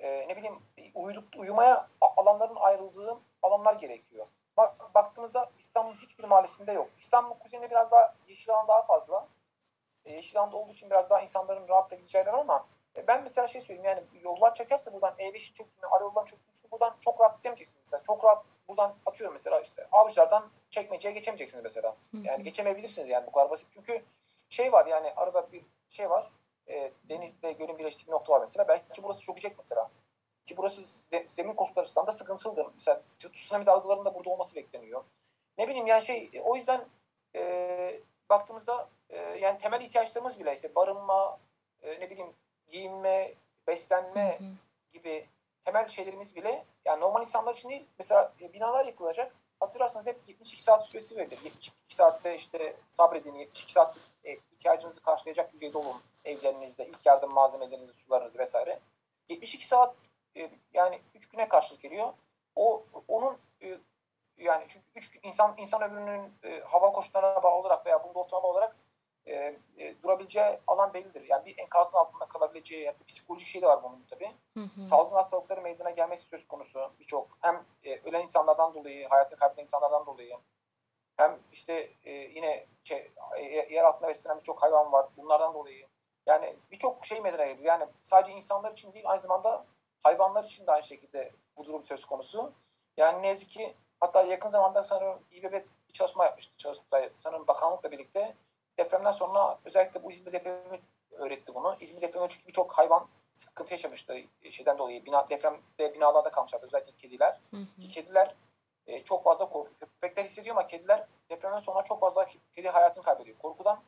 e, 0.00 0.28
ne 0.28 0.36
bileyim 0.36 0.62
uyuduk, 0.94 1.24
uyumaya 1.36 1.88
alanların 2.00 2.56
ayrıldığı 2.56 3.18
alanlar 3.42 3.74
gerekiyor. 3.74 4.26
Bak, 4.56 4.94
baktığımızda 4.94 5.50
İstanbul'un 5.58 5.96
hiçbir 5.96 6.24
mahallesinde 6.24 6.72
yok. 6.72 6.90
İstanbul 6.98 7.34
kuzeyinde 7.34 7.70
biraz 7.70 7.90
daha 7.90 8.14
yeşil 8.28 8.54
alan 8.54 8.68
daha 8.68 8.82
fazla. 8.82 9.28
E, 10.04 10.12
yeşil 10.12 10.38
alanda 10.40 10.56
olduğu 10.56 10.72
için 10.72 10.90
biraz 10.90 11.10
daha 11.10 11.20
insanların 11.20 11.68
rahatla 11.68 11.96
gideceği 11.96 12.24
yer 12.24 12.32
var 12.32 12.38
ama 12.38 12.66
e, 12.96 13.06
ben 13.06 13.22
mesela 13.22 13.46
şey 13.46 13.60
söyleyeyim 13.60 13.84
yani 13.84 14.22
yollar 14.22 14.54
çekerse 14.54 14.92
buradan 14.92 15.14
E5'in 15.18 15.54
çöktüğünü, 15.54 15.86
arayolların 15.90 16.26
çöktüğünü 16.26 16.70
buradan 16.70 16.96
çok 17.00 17.20
rahat 17.20 17.38
gidemeyeceksiniz. 17.38 17.82
Mesela 17.84 18.02
çok 18.02 18.24
rahat 18.24 18.44
buradan 18.68 18.96
atıyorum 19.06 19.32
mesela 19.34 19.60
işte 19.60 19.88
avcılardan 19.92 20.50
çekmeceye 20.70 21.14
geçemeyeceksiniz 21.14 21.64
mesela. 21.64 21.96
Yani 22.24 22.42
geçemeyebilirsiniz 22.44 23.08
yani 23.08 23.26
bu 23.26 23.32
kadar 23.32 23.50
basit. 23.50 23.68
Çünkü 23.70 24.04
şey 24.48 24.72
var 24.72 24.86
yani 24.86 25.12
arada 25.16 25.52
bir 25.52 25.64
şey 25.90 26.10
var. 26.10 26.30
E, 26.68 26.92
denizde 27.08 27.52
gölün 27.52 27.78
birleştiği 27.78 28.06
bir 28.06 28.12
nokta 28.12 28.32
var 28.32 28.40
mesela. 28.40 28.68
Belki 28.68 29.02
burası 29.02 29.22
çökecek 29.22 29.54
mesela. 29.58 29.90
Ki 30.44 30.56
burası 30.56 30.80
ze- 31.10 31.26
zemin 31.26 31.54
koşulları 31.54 32.06
da 32.06 32.12
sıkıntılıdır. 32.12 32.66
Mesela 32.74 33.02
tsunami 33.32 33.66
dalgalarının 33.66 34.04
da 34.04 34.14
burada 34.14 34.30
olması 34.30 34.54
bekleniyor. 34.54 35.04
Ne 35.58 35.68
bileyim 35.68 35.86
yani 35.86 36.02
şey 36.02 36.30
e, 36.32 36.40
o 36.40 36.56
yüzden 36.56 36.84
e, 37.36 38.00
baktığımızda 38.30 38.88
e, 39.10 39.18
yani 39.18 39.58
temel 39.58 39.80
ihtiyaçlarımız 39.80 40.40
bile 40.40 40.54
işte 40.54 40.74
barınma, 40.74 41.40
e, 41.82 42.00
ne 42.00 42.10
bileyim 42.10 42.34
giyinme, 42.70 43.34
beslenme 43.66 44.38
Hı 44.38 44.44
hı. 44.44 44.48
gibi 44.92 45.26
temel 45.64 45.88
şeylerimiz 45.88 46.36
bile 46.36 46.64
yani 46.84 47.00
normal 47.00 47.20
insanlar 47.20 47.54
için 47.54 47.68
değil. 47.68 47.86
Mesela 47.98 48.32
e, 48.40 48.52
binalar 48.52 48.86
yıkılacak. 48.86 49.32
Hatırlarsanız 49.60 50.06
hep 50.06 50.20
72 50.26 50.62
saat 50.62 50.86
süresi 50.86 51.16
verilir. 51.16 51.38
72 51.44 51.94
saatte 51.96 52.34
işte 52.34 52.76
sabredin, 52.90 53.34
72 53.34 53.72
saat 53.72 53.96
e, 54.24 54.32
ihtiyacınızı 54.32 55.02
karşılayacak 55.02 55.52
düzeyde 55.52 55.78
olun 55.78 56.02
evlerinizde, 56.24 56.86
ilk 56.86 57.06
yardım 57.06 57.32
malzemelerinizi, 57.32 57.92
sularınızı 57.92 58.38
vesaire. 58.38 58.80
72 59.28 59.66
saat 59.66 59.94
e, 60.36 60.50
yani 60.74 61.00
3 61.14 61.28
güne 61.28 61.48
karşılık 61.48 61.82
geliyor. 61.82 62.12
O 62.56 62.84
onun 63.08 63.38
yani 64.38 64.64
çünkü 64.68 64.86
3 64.94 65.10
gün 65.10 65.20
insan 65.22 65.54
insan 65.58 65.82
ömrünün 65.82 66.32
hava 66.64 66.92
koşullarına 66.92 67.42
bağlı 67.42 67.54
olarak 67.54 67.86
veya 67.86 68.04
bunda 68.04 68.18
ortalama 68.18 68.48
olarak 68.48 68.76
e, 69.26 69.34
e, 69.78 70.02
durabileceği 70.02 70.60
alan 70.66 70.94
bellidir. 70.94 71.22
Yani 71.22 71.44
bir 71.46 71.58
enkazın 71.58 71.96
altında 71.96 72.24
kalabileceği 72.24 72.82
yani 72.82 72.96
bir 73.00 73.04
psikolojik 73.04 73.48
şey 73.48 73.62
de 73.62 73.66
var 73.66 73.82
bunun 73.82 74.04
tabii. 74.10 74.32
Hı 74.54 74.60
hı. 74.60 74.82
Salgın 74.82 75.16
hastalıkların 75.16 75.62
meydana 75.62 75.90
gelmesi 75.90 76.26
söz 76.26 76.48
konusu 76.48 76.92
birçok. 77.00 77.38
Hem 77.40 77.64
e, 77.84 78.00
ölen 78.00 78.22
insanlardan 78.22 78.74
dolayı, 78.74 79.08
hayatını 79.08 79.38
kaybeden 79.38 79.62
insanlardan 79.62 80.06
dolayı 80.06 80.36
hem 81.16 81.38
işte 81.52 81.90
e, 82.04 82.12
yine 82.12 82.66
şey, 82.84 83.12
e, 83.36 83.42
yer 83.74 83.84
altında 83.84 84.08
beslenen 84.08 84.38
birçok 84.38 84.62
hayvan 84.62 84.92
var. 84.92 85.06
Bunlardan 85.16 85.54
dolayı. 85.54 85.86
Yani 86.26 86.56
birçok 86.70 87.06
şey 87.06 87.20
meydana 87.20 87.46
geliyor. 87.46 87.64
Yani 87.64 87.86
sadece 88.02 88.32
insanlar 88.32 88.72
için 88.72 88.92
değil 88.92 89.04
aynı 89.08 89.20
zamanda 89.20 89.66
hayvanlar 90.02 90.44
için 90.44 90.66
de 90.66 90.72
aynı 90.72 90.82
şekilde 90.82 91.32
bu 91.56 91.64
durum 91.64 91.82
söz 91.82 92.04
konusu. 92.04 92.52
Yani 92.96 93.22
ne 93.22 93.28
yazık 93.28 93.50
ki 93.50 93.74
hatta 94.00 94.22
yakın 94.22 94.48
zamanda 94.48 94.84
sanırım 94.84 95.22
İBB 95.30 95.52
bir 95.52 95.92
çalışma 95.92 96.24
yapmıştı. 96.24 96.56
Çalıştay, 96.56 97.10
sanırım 97.18 97.46
bakanlıkla 97.46 97.90
birlikte 97.90 98.34
depremden 98.78 99.10
sonra 99.12 99.58
özellikle 99.64 100.02
bu 100.02 100.10
İzmir 100.10 100.32
depremi 100.32 100.80
öğretti 101.10 101.54
bunu. 101.54 101.76
İzmir 101.80 102.00
depremi 102.00 102.28
çünkü 102.28 102.46
birçok 102.46 102.72
hayvan 102.72 103.08
sıkıntı 103.34 103.74
yaşamıştı 103.74 104.16
şeyden 104.50 104.78
dolayı. 104.78 105.04
Bina, 105.04 105.28
depremde 105.28 105.94
binalarda 105.94 106.30
kalmışlardı 106.30 106.66
özellikle 106.66 106.92
kediler. 106.92 107.40
Hı 107.50 107.56
hı. 107.56 107.88
Kediler 107.88 108.34
e, 108.86 109.00
çok 109.00 109.24
fazla 109.24 109.48
korku. 109.48 109.74
Köpekler 109.74 110.24
hissediyor 110.24 110.56
ama 110.56 110.66
kediler 110.66 111.06
depremden 111.30 111.60
sonra 111.60 111.82
çok 111.84 112.00
fazla 112.00 112.26
kedi 112.52 112.68
hayatını 112.68 113.04
kaybediyor. 113.04 113.38
Korkudan 113.38 113.82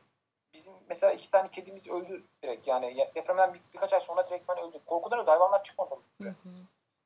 bizim 0.52 0.72
mesela 0.88 1.12
iki 1.12 1.30
tane 1.30 1.50
kedimiz 1.50 1.88
öldü 1.88 2.24
direkt 2.42 2.66
yani 2.66 2.98
Ya- 2.98 3.14
depremden 3.14 3.54
bir, 3.54 3.60
birkaç 3.74 3.92
ay 3.92 4.00
sonra 4.00 4.28
direktmen 4.30 4.58
öldü. 4.58 4.80
Korkudan 4.86 5.18
öldü. 5.20 5.30
Hayvanlar 5.30 5.64
çıkmadı. 5.64 5.94
Hı 6.22 6.28
hı. 6.28 6.48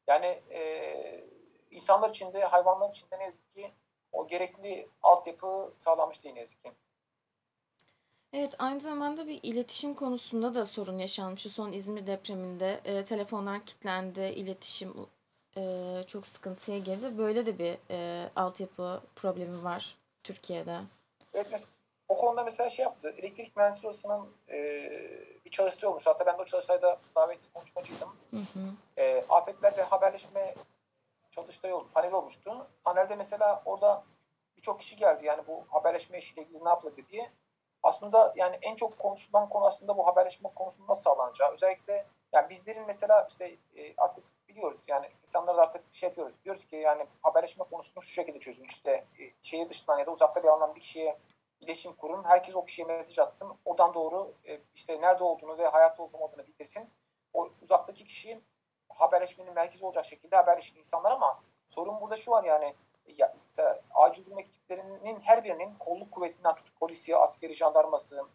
Yani 0.07 0.27
e, 0.51 1.25
insanlar 1.71 2.11
için 2.11 2.33
de 2.33 2.45
hayvanlar 2.45 2.90
için 2.90 3.11
de 3.11 3.18
ne 3.18 3.25
yazık 3.25 3.55
ki 3.55 3.73
o 4.12 4.27
gerekli 4.27 4.88
altyapı 5.03 5.73
sağlanmış 5.77 6.25
değil 6.25 6.35
ne 6.35 6.40
yazık 6.40 6.64
ki. 6.64 6.73
Evet, 8.33 8.55
aynı 8.59 8.81
zamanda 8.81 9.27
bir 9.27 9.40
iletişim 9.42 9.95
konusunda 9.95 10.55
da 10.55 10.66
sorun 10.66 10.99
yaşanmış. 10.99 11.42
Şu 11.42 11.51
son 11.51 11.73
İzmir 11.73 12.07
depreminde 12.07 12.81
e, 12.85 13.05
telefonlar 13.05 13.66
kilitlendi, 13.66 14.21
iletişim 14.21 14.95
e, 15.57 16.05
çok 16.07 16.27
sıkıntıya 16.27 16.79
girdi. 16.79 17.18
Böyle 17.18 17.47
de 17.47 17.59
bir 17.59 17.79
e, 17.90 18.31
altyapı 18.37 19.03
problemi 19.16 19.64
var 19.64 19.97
Türkiye'de. 20.23 20.81
Evet 21.35 21.47
mesela 21.51 21.71
o 22.09 22.16
konuda 22.16 22.45
mesela 22.45 22.71
şey 22.71 22.83
yaptı. 22.83 23.14
Elektrik 23.18 23.57
Mühendisleri 23.57 23.88
Odası'nın 23.88 24.29
e, 24.49 24.59
bir 25.45 25.51
çalıştığı 25.51 25.90
olmuş. 25.90 26.07
Hatta 26.07 26.27
ben 26.27 26.38
de 26.38 26.42
o 26.42 26.45
çalıştayda 26.45 27.01
davetli 27.16 27.53
konuşmacıydım. 27.53 28.09
Hı 28.31 28.37
hı. 28.37 28.61
E, 28.97 29.25
afetler 29.29 29.77
ve 29.77 29.83
haberleşme 29.83 30.55
çalıştayı 31.31 31.77
oldu, 31.77 31.88
panel 31.95 32.12
olmuştu. 32.12 32.66
Panelde 32.85 33.16
mesela 33.16 33.62
orada 33.64 34.05
birçok 34.57 34.81
kişi 34.81 34.97
geldi. 34.97 35.25
Yani 35.25 35.42
bu 35.47 35.64
haberleşme 35.68 36.18
işiyle 36.18 36.42
ilgili 36.42 36.64
ne 36.64 36.68
yapılabilir 36.68 37.09
diye. 37.09 37.31
Aslında 37.83 38.33
yani 38.37 38.59
en 38.62 38.77
çok 38.77 38.99
konuşulan 38.99 39.49
konu 39.49 39.66
aslında 39.66 39.97
bu 39.97 40.07
haberleşme 40.07 40.51
konusunun 40.55 40.88
nasıl 40.88 41.03
sağlanacağı. 41.03 41.53
Özellikle 41.53 42.07
yani 42.33 42.51
bizlerin 42.51 42.87
mesela 42.87 43.27
işte 43.31 43.57
e, 43.77 43.97
artık 43.97 44.25
biliyoruz 44.49 44.85
yani 44.88 45.11
insanlar 45.23 45.57
da 45.57 45.62
artık 45.62 45.85
şey 45.92 46.09
yapıyoruz. 46.09 46.45
Diyoruz 46.45 46.66
ki 46.66 46.77
yani 46.77 47.07
haberleşme 47.23 47.64
konusunu 47.64 48.03
şu 48.03 48.12
şekilde 48.12 48.40
çözün. 48.40 48.64
İşte 48.64 48.90
e, 48.90 49.23
şehir 49.42 49.68
dışından 49.68 49.99
ya 49.99 50.07
da 50.07 50.11
uzakta 50.11 50.42
bir 50.42 50.49
alınan 50.49 50.75
bir 50.75 50.81
kişiye 50.81 51.18
iletişim 51.61 51.92
kurun. 51.92 52.25
Herkes 52.25 52.57
o 52.57 52.64
kişiye 52.64 52.87
mesaj 52.87 53.18
atsın. 53.18 53.53
Oradan 53.64 53.95
doğru 53.95 54.35
e, 54.49 54.61
işte 54.75 55.01
nerede 55.01 55.25
olduğunu 55.25 55.59
ve 55.59 55.68
hayatta 55.68 56.03
olup 56.03 56.14
olmadığını 56.14 56.47
bildirsin. 56.47 56.90
O 57.33 57.49
uzaktaki 57.62 58.05
kişi 58.05 58.40
haberleşmenin 58.88 59.55
merkezi 59.55 59.85
olacak 59.85 60.05
şekilde 60.05 60.37
haberleşin 60.37 60.79
insanlar 60.79 61.11
ama 61.11 61.42
sorun 61.68 62.01
burada 62.01 62.16
şu 62.16 62.31
var 62.31 62.45
yani 62.45 62.75
ya, 63.06 63.34
mesela 63.48 63.80
acil 63.94 64.26
durum 64.26 64.38
ekiplerinin 64.38 65.20
her 65.20 65.44
birinin 65.44 65.74
kolluk 65.78 66.12
kuvvetinden 66.12 66.54
tut 66.54 66.76
polisi, 66.80 67.16
askeri 67.16 67.54
jandarması, 67.54 68.26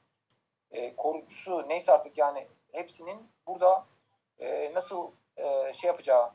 e, 0.72 0.96
korucusu 0.96 1.70
neyse 1.70 1.92
artık 1.92 2.18
yani 2.18 2.48
hepsinin 2.72 3.32
burada 3.48 3.86
e, 4.40 4.74
nasıl 4.74 5.12
e, 5.38 5.74
şey 5.74 5.88
yapacağı, 5.88 6.32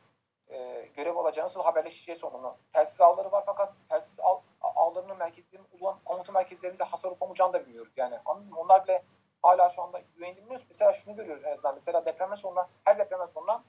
e, 0.48 0.86
görev 0.96 1.16
alacağı, 1.16 1.44
nasıl 1.44 1.62
haberleşeceği 1.62 2.16
sorunu. 2.16 2.56
Telsiz 2.72 3.00
ağları 3.00 3.32
var 3.32 3.42
fakat 3.46 3.74
telsiz 3.88 4.20
ağ, 4.20 4.40
ağlarının 4.60 5.16
merkezlerinin 5.16 5.68
ulan 5.80 5.98
komuta 6.04 6.32
merkezlerinde 6.32 6.84
hasar 6.84 7.08
olup 7.08 7.22
olmayacağını 7.22 7.52
da 7.52 7.66
bilmiyoruz. 7.66 7.92
Yani 7.96 8.18
anladınız 8.24 8.50
mı? 8.50 8.60
Onlar 8.60 8.84
bile 8.84 9.04
hala 9.42 9.70
şu 9.70 9.82
anda 9.82 10.00
güvenilmiyoruz. 10.14 10.66
Mesela 10.68 10.92
şunu 10.92 11.16
görüyoruz 11.16 11.44
en 11.44 11.52
azından. 11.52 11.74
Mesela 11.74 12.04
depremden 12.04 12.34
sonra, 12.34 12.68
her 12.84 12.98
depremden 12.98 13.26
sonra 13.26 13.64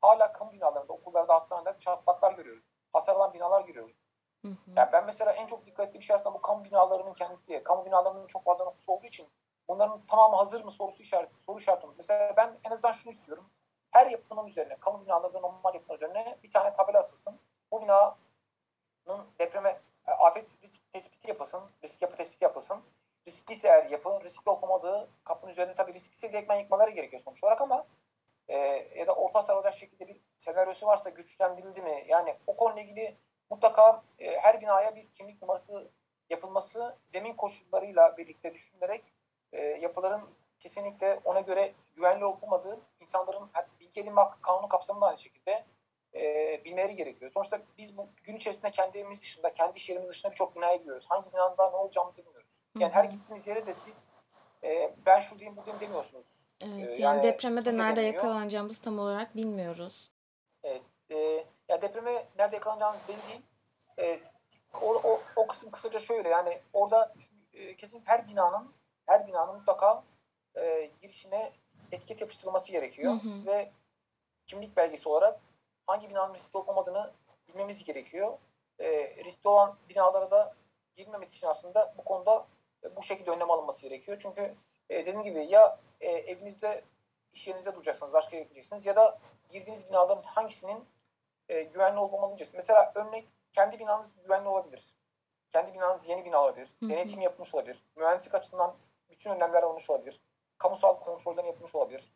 hala 0.00 0.32
kamu 0.32 0.52
binalarında, 0.52 0.92
okullarda, 0.92 1.34
hastanelerde 1.34 1.80
çatlaklar 1.80 2.32
görüyoruz. 2.32 2.64
Hasar 2.92 3.16
alan 3.16 3.34
binalar 3.34 3.60
görüyoruz. 3.60 4.05
Hı 4.42 4.48
hı. 4.48 4.54
Yani 4.76 4.92
ben 4.92 5.04
mesela 5.04 5.32
en 5.32 5.46
çok 5.46 5.66
dikkat 5.66 5.88
ettiğim 5.88 6.02
şey 6.02 6.16
aslında 6.16 6.34
bu 6.34 6.42
kamu 6.42 6.64
binalarının 6.64 7.14
kendisi. 7.14 7.62
Kamu 7.62 7.84
binalarının 7.84 8.26
çok 8.26 8.44
fazla 8.44 8.64
nüfusu 8.64 8.92
olduğu 8.92 9.06
için 9.06 9.28
bunların 9.68 10.06
tamamı 10.06 10.36
hazır 10.36 10.64
mı 10.64 10.70
sorusu 10.70 11.02
işareti, 11.02 11.40
soru 11.42 11.58
işareti. 11.58 11.86
Mesela 11.96 12.34
ben 12.36 12.58
en 12.64 12.70
azından 12.70 12.92
şunu 12.92 13.12
istiyorum. 13.12 13.50
Her 13.90 14.06
yapının 14.06 14.46
üzerine, 14.46 14.76
kamu 14.76 15.04
binalarında 15.04 15.40
normal 15.40 15.74
yapının 15.74 15.96
üzerine 15.96 16.38
bir 16.42 16.50
tane 16.50 16.72
tabela 16.72 16.98
asılsın. 16.98 17.40
Bu 17.72 17.82
binanın 17.82 19.26
depreme, 19.38 19.80
e, 20.06 20.10
afet 20.10 20.48
risk 20.62 20.92
tespiti 20.92 21.28
yapılsın, 21.28 21.62
risk 21.84 22.02
yapı 22.02 22.16
tespiti 22.16 22.44
yapılsın. 22.44 22.82
Riskliyse 23.28 23.68
eğer 23.68 23.90
yapın, 23.90 24.20
riskli 24.20 24.50
olmadığı 24.50 25.08
kapının 25.24 25.50
üzerine 25.50 25.74
tabii 25.74 25.94
riskliyse 25.94 26.32
direktmen 26.32 26.56
yıkmaları 26.56 26.90
gerekiyor 26.90 27.22
sonuç 27.22 27.44
olarak 27.44 27.60
ama 27.60 27.86
e, 28.48 28.56
ya 28.98 29.06
da 29.06 29.14
orta 29.14 29.42
sağlayacak 29.42 29.74
şekilde 29.74 30.08
bir 30.08 30.20
senaryosu 30.38 30.86
varsa 30.86 31.10
güçlendirildi 31.10 31.82
mi? 31.82 32.04
Yani 32.06 32.36
o 32.46 32.56
konuyla 32.56 32.82
ilgili 32.82 33.16
mutlaka 33.50 34.02
e, 34.18 34.36
her 34.38 34.60
binaya 34.60 34.96
bir 34.96 35.08
kimlik 35.08 35.42
numarası 35.42 35.90
yapılması 36.30 36.96
zemin 37.06 37.34
koşullarıyla 37.34 38.16
birlikte 38.16 38.54
düşünülerek 38.54 39.04
e, 39.52 39.60
yapıların 39.60 40.22
kesinlikle 40.60 41.20
ona 41.24 41.40
göre 41.40 41.72
güvenli 41.96 42.24
olup 42.24 42.44
olmadığı 42.44 42.80
insanların 43.00 43.50
bilgi 43.80 44.00
edinme 44.00 44.20
hakkı 44.20 44.40
kanunu 44.40 44.68
kapsamında 44.68 45.06
aynı 45.06 45.18
şekilde 45.18 45.64
e, 46.14 46.20
bilmeleri 46.64 46.96
gerekiyor. 46.96 47.30
Sonuçta 47.30 47.60
biz 47.78 47.96
bu 47.96 48.08
gün 48.24 48.36
içerisinde 48.36 48.70
kendi 48.70 48.98
evimiz 48.98 49.20
dışında, 49.22 49.54
kendi 49.54 49.76
iş 49.78 49.88
yerimiz 49.88 50.08
dışında 50.08 50.32
birçok 50.32 50.56
binaya 50.56 50.76
giriyoruz. 50.76 51.06
Hangi 51.08 51.32
binada 51.32 51.70
ne 51.70 51.76
olacağımızı 51.76 52.24
bilmiyoruz. 52.26 52.58
Yani 52.78 52.92
her 52.92 53.04
gittiğiniz 53.04 53.46
yere 53.46 53.66
de 53.66 53.74
siz 53.74 54.04
e, 54.64 54.94
ben 55.06 55.18
şuradayım 55.18 55.56
buradayım 55.56 55.80
demiyorsunuz. 55.80 56.26
Evet, 56.62 56.72
Ee, 56.88 56.90
yani 56.90 57.00
yani 57.00 57.22
depreme 57.22 57.64
de 57.64 57.76
nerede 57.78 57.96
demiyor. 57.96 58.14
yakalanacağımızı 58.14 58.82
tam 58.82 58.98
olarak 58.98 59.36
bilmiyoruz. 59.36 60.10
Evet. 60.62 60.82
E, 61.10 61.46
ya 61.68 61.82
depreme 61.82 62.26
nerede 62.38 62.56
yakalanacağınız 62.56 63.00
belli 63.08 63.28
değil. 63.28 63.42
E, 63.98 64.20
o, 64.80 64.94
o, 64.94 65.22
o 65.36 65.46
kısım 65.46 65.70
kısaca 65.70 66.00
şöyle 66.00 66.28
yani 66.28 66.60
orada 66.72 67.14
e, 67.54 67.76
kesinlikle 67.76 68.12
her 68.12 68.28
binanın 68.28 68.74
her 69.06 69.26
binanın 69.26 69.54
mutlaka 69.54 70.04
e, 70.54 70.90
girişine 71.02 71.52
etiket 71.92 72.20
yapıştırılması 72.20 72.72
gerekiyor 72.72 73.12
Hı 73.12 73.28
hı. 73.28 73.46
ve 73.46 73.72
kimlik 74.46 74.76
belgesi 74.76 75.08
olarak 75.08 75.40
hangi 75.86 76.10
binanın 76.10 76.34
riskli 76.34 76.56
olup 76.56 76.68
olmadığını 76.68 77.12
bilmemiz 77.48 77.84
gerekiyor. 77.84 78.38
E, 78.78 79.16
riskli 79.24 79.48
olan 79.48 79.76
binalara 79.88 80.30
da 80.30 80.54
girmemesi 80.96 81.36
için 81.36 81.46
aslında 81.46 81.94
bu 81.98 82.04
konuda 82.04 82.46
e, 82.84 82.96
bu 82.96 83.02
şekilde 83.02 83.30
önlem 83.30 83.50
alınması 83.50 83.82
gerekiyor. 83.82 84.18
Çünkü 84.20 84.54
e, 84.90 84.96
dediğim 84.96 85.22
gibi 85.22 85.46
ya 85.46 85.78
e, 86.00 86.08
evinizde 86.10 86.84
iş 87.32 87.48
yerinizde 87.48 87.74
duracaksınız, 87.74 88.12
başka 88.12 88.36
yere 88.36 88.44
gideceksiniz 88.44 88.86
ya 88.86 88.96
da 88.96 89.18
girdiğiniz 89.50 89.88
binaların 89.88 90.22
hangisinin 90.22 90.84
e, 91.48 91.62
güvenli 91.62 91.98
olup 91.98 92.30
bileceksiniz. 92.30 92.54
Mesela 92.54 92.92
örnek 92.94 93.28
kendi 93.52 93.78
binanız 93.78 94.14
güvenli 94.22 94.48
olabilir. 94.48 94.96
Kendi 95.52 95.74
binanız 95.74 96.08
yeni 96.08 96.24
bina 96.24 96.42
olabilir. 96.42 96.72
Denetim 96.82 97.20
yapılmış 97.20 97.54
olabilir. 97.54 97.84
Mühendislik 97.96 98.34
açısından 98.34 98.74
bütün 99.10 99.30
önlemler 99.30 99.62
alınmış 99.62 99.90
olabilir. 99.90 100.20
Kamusal 100.58 101.00
kontrolden 101.00 101.44
yapılmış 101.44 101.74
olabilir. 101.74 102.12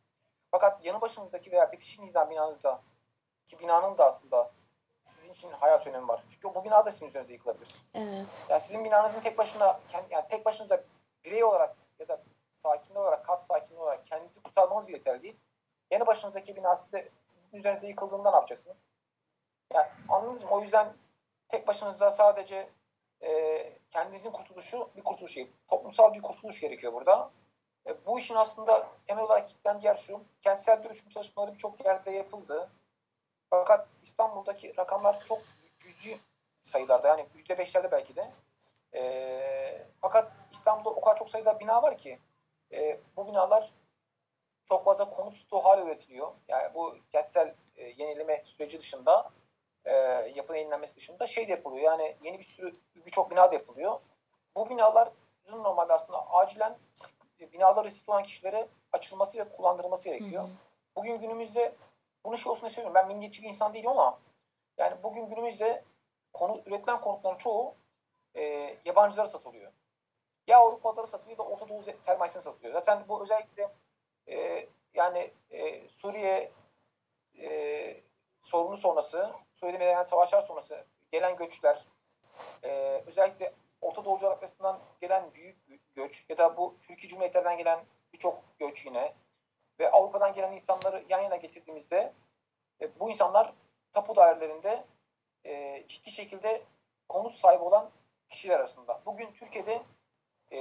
Fakat 0.51 0.85
yanı 0.85 1.01
başınızdaki 1.01 1.53
veya 1.53 1.73
bitişik 1.73 2.01
nizam 2.01 2.31
binanızda 2.31 2.81
ki 3.47 3.59
binanın 3.59 3.99
da 3.99 4.07
aslında 4.07 4.51
sizin 5.05 5.33
için 5.33 5.51
hayat 5.51 5.87
önemi 5.87 6.09
var. 6.09 6.25
Çünkü 6.31 6.55
bu 6.55 6.65
bina 6.65 6.87
da 6.87 6.91
sizin 6.91 7.07
üzerinize 7.07 7.33
yıkılabilir. 7.33 7.83
Evet. 7.95 8.27
Yani 8.49 8.61
sizin 8.61 8.85
binanızın 8.85 9.21
tek 9.21 9.39
başına 9.39 9.81
kendi, 9.89 10.15
yani 10.15 10.29
tek 10.29 10.45
başınıza 10.47 10.85
birey 11.25 11.45
olarak 11.45 11.77
ya 11.99 12.09
da 12.09 12.23
sakin 12.57 12.95
olarak, 12.95 13.27
kat 13.27 13.45
sakin 13.45 13.77
olarak 13.77 14.07
kendinizi 14.07 14.43
kurtarmanız 14.43 14.89
bile 14.89 14.97
yeterli 14.97 15.23
değil. 15.23 15.37
Yanı 15.91 16.07
başınızdaki 16.07 16.57
bina 16.57 16.77
size 16.77 17.09
sizin 17.27 17.57
üzerinize 17.57 17.87
yıkıldığında 17.87 18.31
ne 18.31 18.37
yapacaksınız? 18.37 18.87
Yani 19.75 19.87
anladınız 20.09 20.45
mı? 20.45 20.51
O 20.51 20.61
yüzden 20.61 20.93
tek 21.49 21.69
başınıza 21.69 22.11
sadece 22.11 22.69
e, 23.23 23.31
kendinizin 23.91 24.31
kurtuluşu 24.31 24.91
bir 24.97 25.03
kurtuluş 25.03 25.37
değil. 25.37 25.53
Toplumsal 25.69 26.15
bir 26.15 26.23
kurtuluş 26.23 26.61
gerekiyor 26.61 26.93
burada. 26.93 27.31
E, 27.87 28.07
bu 28.07 28.19
işin 28.19 28.35
aslında 28.35 28.89
temel 29.07 29.25
olarak 29.25 29.49
kilitlendiği 29.49 29.87
yer 29.87 29.97
şu. 29.97 30.21
Kentsel 30.41 30.85
dönüşüm 30.85 31.09
çalışmaları 31.09 31.55
birçok 31.55 31.85
yerde 31.85 32.11
yapıldı. 32.11 32.71
Fakat 33.51 33.89
İstanbul'daki 34.03 34.77
rakamlar 34.77 35.25
çok 35.25 35.43
cüzi 35.79 36.21
sayılarda 36.63 37.09
yani 37.09 37.27
yüzde 37.35 37.59
beşlerde 37.59 37.93
belki 37.93 38.17
de. 38.17 38.31
E, 38.95 39.87
fakat 40.01 40.33
İstanbul'da 40.53 40.91
o 40.91 41.01
kadar 41.01 41.17
çok 41.17 41.29
sayıda 41.29 41.61
bina 41.61 41.83
var 41.83 41.99
ki 41.99 42.19
e, 42.73 43.01
bu 43.17 43.27
binalar 43.27 43.73
çok 44.65 44.85
fazla 44.85 45.11
konut 45.11 45.37
stoğu 45.37 45.65
hale 45.65 45.83
üretiliyor. 45.83 46.33
Yani 46.49 46.75
bu 46.75 46.97
kentsel 47.13 47.55
e, 47.77 47.85
yenileme 47.85 48.43
süreci 48.45 48.79
dışında 48.79 49.31
e, 49.85 49.93
yapı 50.35 50.57
yenilenmesi 50.57 50.97
dışında 50.97 51.27
şey 51.27 51.49
de 51.49 51.53
yapılıyor. 51.53 51.85
Yani 51.85 52.17
yeni 52.23 52.39
bir 52.39 52.45
sürü 52.45 52.77
birçok 52.95 53.31
bina 53.31 53.51
da 53.51 53.55
yapılıyor. 53.55 54.01
Bu 54.57 54.71
binaların 54.71 55.13
normalde 55.51 55.93
aslında 55.93 56.31
acilen 56.31 56.79
binalar 57.53 57.87
riskli 57.87 58.11
olan 58.11 58.23
kişilere 58.23 58.69
açılması 58.93 59.39
ve 59.39 59.49
kullandırılması 59.49 60.09
Hı 60.09 60.15
gerekiyor. 60.15 60.45
hı. 60.45 60.49
Bugün 60.97 61.19
günümüzde 61.19 61.75
bunu 62.25 62.39
şey 62.39 62.51
olsun 62.51 62.63
diye 62.63 62.71
söylüyorum. 62.71 62.95
Ben 62.95 63.09
milliyetçi 63.09 63.43
bir 63.43 63.49
insan 63.49 63.75
değilim 63.75 63.91
ama 63.91 64.19
yani 64.79 65.03
bugün 65.03 65.27
günümüzde 65.27 65.85
konu, 66.33 66.63
üretilen 66.67 67.01
konutların 67.01 67.39
çoğu 67.39 67.75
e, 68.35 68.43
yabancılara 68.85 69.29
satılıyor. 69.29 69.73
Ya 70.47 70.59
Avrupalılara 70.59 71.07
satılıyor 71.07 71.39
da 71.39 71.43
Orta 71.43 71.69
Doğu 71.69 71.83
sermayesine 71.99 72.43
satılıyor. 72.43 72.73
Zaten 72.73 73.05
bu 73.09 73.23
özellikle 73.23 73.71
e, 74.29 74.67
yani 74.95 75.31
e, 75.51 75.89
Suriye 75.89 76.53
e, 77.39 78.01
sorunu 78.43 78.77
sonrası, 78.77 79.31
Suriye'de 79.61 79.79
meydana 79.79 80.05
savaşlar 80.05 80.43
sonrası 80.43 80.85
gelen 81.13 81.37
göçler, 81.37 81.85
e, 82.63 83.03
özellikle 83.07 83.53
Orta 83.81 84.05
Doğu 84.05 84.19
coğrafyasından 84.19 84.81
gelen 85.01 85.35
büyük 85.35 85.57
göç 85.95 86.25
ya 86.29 86.39
da 86.39 86.57
bu 86.57 86.77
Türkiye 86.81 87.09
Cumhuriyetlerinden 87.09 87.59
gelen 87.59 87.85
birçok 88.13 88.43
göç 88.59 88.87
yine 88.87 89.15
ve 89.79 89.91
Avrupa'dan 89.91 90.35
gelen 90.35 90.53
insanları 90.53 91.05
yan 91.09 91.21
yana 91.21 91.37
getirdiğimizde 91.37 92.13
e, 92.81 93.01
bu 93.01 93.11
insanlar 93.11 93.55
tapu 93.93 94.17
dairelerinde 94.17 94.85
e, 95.45 95.85
ciddi 95.89 96.11
şekilde 96.11 96.63
konut 97.09 97.35
sahibi 97.35 97.63
olan 97.63 97.91
kişiler 98.29 98.59
arasında. 98.59 99.03
Bugün 99.07 99.33
Türkiye'de 99.33 99.83
e, 100.51 100.59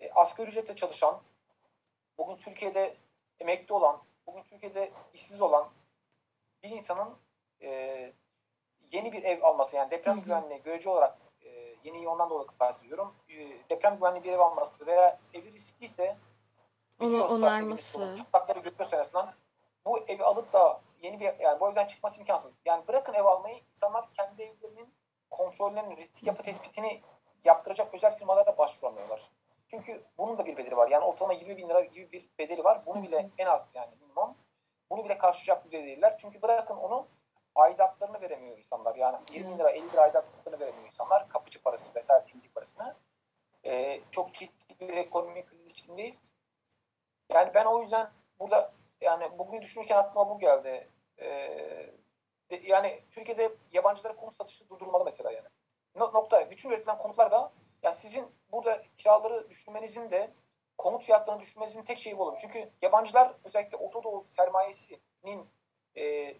e, 0.00 0.10
asgari 0.14 0.48
ücretle 0.48 0.76
çalışan, 0.76 1.22
bugün 2.18 2.36
Türkiye'de 2.36 2.96
emekli 3.40 3.74
olan, 3.74 4.02
bugün 4.26 4.42
Türkiye'de 4.42 4.92
işsiz 5.14 5.42
olan 5.42 5.70
bir 6.62 6.70
insanın 6.70 7.18
e, 7.62 8.12
yeni 8.92 9.12
bir 9.12 9.22
ev 9.22 9.42
alması 9.42 9.76
yani 9.76 9.90
deprem 9.90 10.16
Hı 10.16 10.20
hı. 10.20 10.24
güvenliği 10.24 10.62
görece 10.62 10.90
olarak 10.90 11.18
e, 11.42 11.48
yeniyi 11.84 12.08
ondan 12.08 12.30
dolayı 12.30 12.48
bahsediyorum. 12.60 13.14
E, 13.28 13.34
deprem 13.70 13.96
güvenli 13.96 14.24
bir 14.24 14.32
ev 14.32 14.38
alması 14.38 14.86
veya 14.86 15.18
evi 15.34 15.52
riskliyse 15.52 16.16
Onu 17.00 17.24
onarması. 17.24 18.14
Çatlakları 18.18 18.58
görüyorsa 18.58 18.96
en 18.96 19.00
azından 19.00 19.34
bu 19.86 19.98
evi 19.98 20.24
alıp 20.24 20.52
da 20.52 20.80
yeni 21.02 21.20
bir 21.20 21.38
yani 21.38 21.60
bu 21.60 21.70
evden 21.70 21.86
çıkması 21.86 22.20
imkansız. 22.20 22.52
Yani 22.64 22.88
bırakın 22.88 23.14
ev 23.14 23.24
almayı 23.24 23.60
insanlar 23.70 24.08
kendi 24.10 24.42
evlerinin 24.42 24.94
kontrollerinin 25.30 25.96
risk 25.96 26.26
yapı 26.26 26.42
tespitini 26.42 27.00
yaptıracak 27.44 27.94
özel 27.94 28.16
firmalara 28.16 28.58
başvuramıyorlar. 28.58 29.30
Çünkü 29.68 30.02
bunun 30.18 30.38
da 30.38 30.46
bir 30.46 30.56
bedeli 30.56 30.76
var. 30.76 30.88
Yani 30.88 31.04
ortalama 31.04 31.32
20 31.32 31.56
bin 31.56 31.68
lira 31.68 31.80
gibi 31.80 32.12
bir 32.12 32.28
bedeli 32.38 32.64
var. 32.64 32.86
Bunu 32.86 33.02
bile 33.02 33.30
en 33.38 33.46
az 33.46 33.70
yani 33.74 33.94
minimum. 34.00 34.36
Bunu 34.90 35.04
bile 35.04 35.18
karşılayacak 35.18 35.64
düzeyde 35.64 35.86
değiller. 35.86 36.18
Çünkü 36.18 36.42
bırakın 36.42 36.76
onu 36.76 37.06
aidatlarını 37.58 38.20
veremiyor 38.20 38.58
insanlar. 38.58 38.94
Yani 38.96 39.16
20 39.32 39.50
bin 39.50 39.58
lira 39.58 39.70
50 39.70 39.92
lira 39.92 40.02
aidatlarını 40.02 40.60
veremiyor 40.60 40.84
insanlar. 40.86 41.28
Kapıcı 41.28 41.62
parası 41.62 41.94
vesaire 41.94 42.24
temizlik 42.26 42.54
parasını. 42.54 42.96
Ee, 43.64 44.00
çok 44.10 44.34
ciddi 44.34 44.88
bir 44.88 44.96
ekonomik 44.96 45.48
kriz 45.50 45.70
içindeyiz. 45.70 46.32
Yani 47.32 47.54
ben 47.54 47.64
o 47.64 47.80
yüzden 47.80 48.10
burada 48.40 48.72
yani 49.00 49.38
bugün 49.38 49.62
düşünürken 49.62 49.96
aklıma 49.96 50.30
bu 50.30 50.38
geldi. 50.38 50.88
Ee, 51.18 51.26
de- 52.50 52.60
yani 52.62 53.02
Türkiye'de 53.10 53.54
yabancılara 53.72 54.16
konut 54.16 54.36
satışı 54.36 54.68
durdurulmalı 54.68 55.04
mesela 55.04 55.30
yani. 55.30 55.48
No- 55.94 56.12
nokta. 56.14 56.50
Bütün 56.50 56.70
üretilen 56.70 56.98
konutlar 56.98 57.30
da 57.30 57.52
yani 57.82 57.94
sizin 57.96 58.26
burada 58.52 58.82
kiraları 58.96 59.50
düşürmenizin 59.50 60.10
de 60.10 60.30
konut 60.78 61.04
fiyatlarını 61.04 61.40
düşürmenizin 61.42 61.82
tek 61.82 61.98
şeyi 61.98 62.18
bu 62.18 62.22
olur. 62.22 62.38
Çünkü 62.40 62.70
yabancılar 62.82 63.34
özellikle 63.44 63.76
Orta 63.76 64.02
Doğu 64.02 64.20
sermayesinin 64.20 65.50
e, 65.96 66.34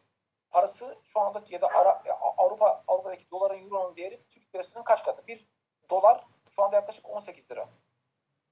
parası 0.50 0.98
şu 1.04 1.20
anda 1.20 1.42
ya 1.48 1.61
da 1.61 1.66
Ara- 1.66 2.02
Avrupa 2.38 2.84
Avrupa'daki 2.88 3.30
doların 3.30 3.64
euronun 3.64 3.96
değeri 3.96 4.24
Türk 4.28 4.54
lirasının 4.54 4.84
kaç 4.84 5.04
katı? 5.04 5.26
Bir 5.26 5.48
dolar 5.90 6.24
şu 6.50 6.62
anda 6.62 6.76
yaklaşık 6.76 7.08
18 7.08 7.50
lira. 7.50 7.68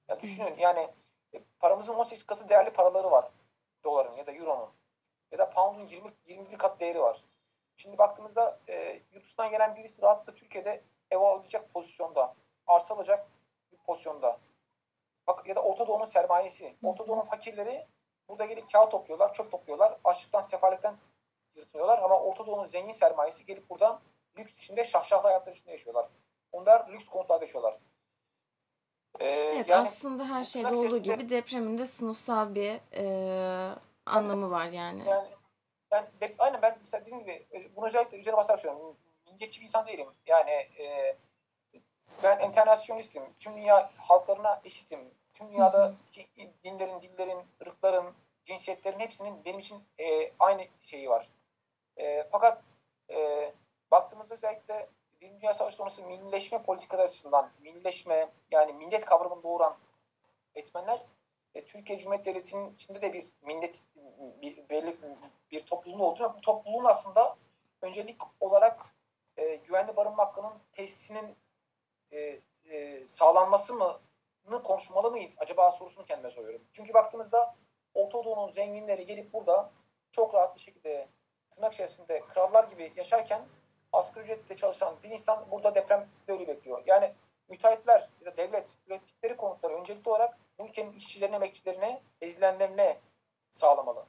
Ya 0.07 0.21
düşünün 0.21 0.53
yani 0.57 0.93
e, 1.33 1.43
paramızın 1.59 1.93
18 1.93 2.25
katı 2.25 2.49
değerli 2.49 2.69
paraları 2.69 3.11
var 3.11 3.31
doların 3.83 4.13
ya 4.13 4.27
da 4.27 4.31
euronun 4.31 4.69
ya 5.31 5.37
da 5.37 5.49
pound'un 5.49 5.87
20 5.87 6.09
21 6.25 6.57
kat 6.57 6.79
değeri 6.79 7.01
var. 7.01 7.23
Şimdi 7.77 7.97
baktığımızda 7.97 8.59
e, 8.67 9.01
yurt 9.11 9.25
dışından 9.25 9.49
gelen 9.49 9.75
birisi 9.75 10.01
rahatlıkla 10.01 10.35
Türkiye'de 10.35 10.83
ev 11.11 11.17
alabilecek 11.17 11.73
pozisyonda, 11.73 12.35
arsa 12.67 12.95
alacak 12.95 13.27
bir 13.71 13.77
pozisyonda. 13.77 14.39
Bak 15.27 15.47
ya 15.47 15.55
da 15.55 15.63
Orta 15.63 15.87
Doğu'nun 15.87 16.05
sermayesi. 16.05 16.77
Orta 16.83 17.07
Doğu'nun 17.07 17.25
fakirleri 17.25 17.87
burada 18.29 18.45
gelip 18.45 18.71
kağıt 18.71 18.91
topluyorlar, 18.91 19.33
çöp 19.33 19.51
topluyorlar. 19.51 19.97
Açlıktan, 20.03 20.41
sefaletten 20.41 20.97
yırtınıyorlar 21.57 21.99
ama 21.99 22.19
Orta 22.19 22.45
Doğu'nun 22.45 22.65
zengin 22.65 22.93
sermayesi 22.93 23.45
gelip 23.45 23.69
burada 23.69 24.01
lüks 24.37 24.63
içinde 24.63 24.85
şahşahlı 24.85 25.27
hayatlar 25.27 25.53
içinde 25.53 25.71
yaşıyorlar. 25.71 26.09
Onlar 26.51 26.89
lüks 26.89 27.05
konutlarda 27.09 27.43
yaşıyorlar. 27.45 27.77
Ee, 29.19 29.25
Evet 29.25 29.69
yani 29.69 29.81
aslında 29.87 30.25
her 30.29 30.43
şeyde 30.43 30.67
olduğu 30.67 30.85
içerisinde- 30.85 31.15
gibi 31.15 31.29
depremin 31.29 31.77
de 31.77 31.85
sınıfsal 31.87 32.55
bir 32.55 32.79
e, 32.93 33.75
anlamı 34.05 34.51
var 34.51 34.65
yani. 34.65 35.09
Yani 35.09 35.27
ben 35.91 36.07
de, 36.21 36.35
aynen 36.39 36.61
ben 36.61 36.77
mesela 36.79 37.01
dediğim 37.01 37.19
gibi 37.19 37.47
e, 37.53 37.75
bunu 37.75 37.85
özellikle 37.85 38.17
üzerine 38.17 38.37
basarak 38.37 38.59
söylüyorum. 38.59 38.97
Milliyetçi 39.25 39.59
bir 39.61 39.65
insan 39.65 39.87
değilim. 39.87 40.07
Yani 40.27 40.51
e, 40.51 41.17
ben 42.23 42.39
internasyonistim. 42.39 43.23
Tüm 43.39 43.55
dünya 43.57 43.91
halklarına 43.97 44.61
eşitim. 44.63 44.99
Tüm 45.33 45.49
dünyada 45.51 45.93
dinlerin, 46.63 47.01
dillerin, 47.01 47.39
ırkların, 47.61 48.13
cinsiyetlerin 48.45 48.99
hepsinin 48.99 49.45
benim 49.45 49.59
için 49.59 49.83
e, 49.99 50.31
aynı 50.39 50.65
şeyi 50.81 51.09
var. 51.09 51.29
E, 51.97 52.27
fakat 52.31 52.63
e, 53.09 53.51
baktığımızda 53.91 54.33
özellikle 54.33 54.89
Birinci 55.21 55.41
Dünya 55.41 55.53
Savaşı 55.53 55.77
sonrası 55.77 56.03
millileşme 56.03 56.63
politikaları 56.63 57.07
açısından 57.07 57.51
millileşme 57.61 58.31
yani 58.51 58.73
millet 58.73 59.05
kavramını 59.05 59.43
doğuran 59.43 59.77
etmenler 60.55 61.01
e, 61.55 61.65
Türkiye 61.65 61.99
Cumhuriyeti 61.99 62.29
Devleti'nin 62.29 62.75
içinde 62.75 63.01
de 63.01 63.13
bir 63.13 63.27
millet 63.41 63.83
bir, 64.41 64.69
belli 64.69 64.97
bir 65.51 65.65
topluluğun 65.65 65.99
olduğunu 65.99 66.33
bu 66.37 66.41
topluluğun 66.41 66.85
aslında 66.85 67.35
öncelik 67.81 68.21
olarak 68.39 68.85
e, 69.37 69.55
güvenli 69.55 69.95
barınma 69.95 70.25
hakkının 70.25 70.53
tesisinin 70.71 71.35
e, 72.11 72.39
e, 72.65 73.07
sağlanması 73.07 73.73
mı 73.73 73.99
konuşmalı 74.63 75.11
mıyız 75.11 75.35
acaba 75.37 75.71
sorusunu 75.71 76.05
kendime 76.05 76.29
soruyorum. 76.29 76.61
Çünkü 76.73 76.93
baktığımızda 76.93 77.55
Orta 77.93 78.23
Doğu'nun 78.23 78.49
zenginleri 78.49 79.05
gelip 79.05 79.33
burada 79.33 79.71
çok 80.11 80.33
rahat 80.33 80.55
bir 80.55 80.61
şekilde 80.61 81.07
tırnak 81.57 81.73
içerisinde 81.73 82.21
krallar 82.33 82.63
gibi 82.63 82.93
yaşarken 82.95 83.41
asgari 83.93 84.23
ücretle 84.23 84.55
çalışan 84.55 84.95
bir 85.03 85.09
insan 85.09 85.51
burada 85.51 85.75
deprem 85.75 86.07
böyle 86.27 86.47
bekliyor. 86.47 86.83
Yani 86.85 87.13
müteahhitler 87.49 88.09
ya 88.21 88.31
da 88.31 88.37
devlet 88.37 88.69
ürettikleri 88.87 89.37
konutları 89.37 89.73
öncelikli 89.73 90.09
olarak 90.09 90.37
bu 90.59 90.67
ülkenin 90.67 90.93
işçilerine, 90.93 91.35
emekçilerine, 91.35 92.01
ezilenlerine 92.21 92.97
sağlamalı. 93.51 94.05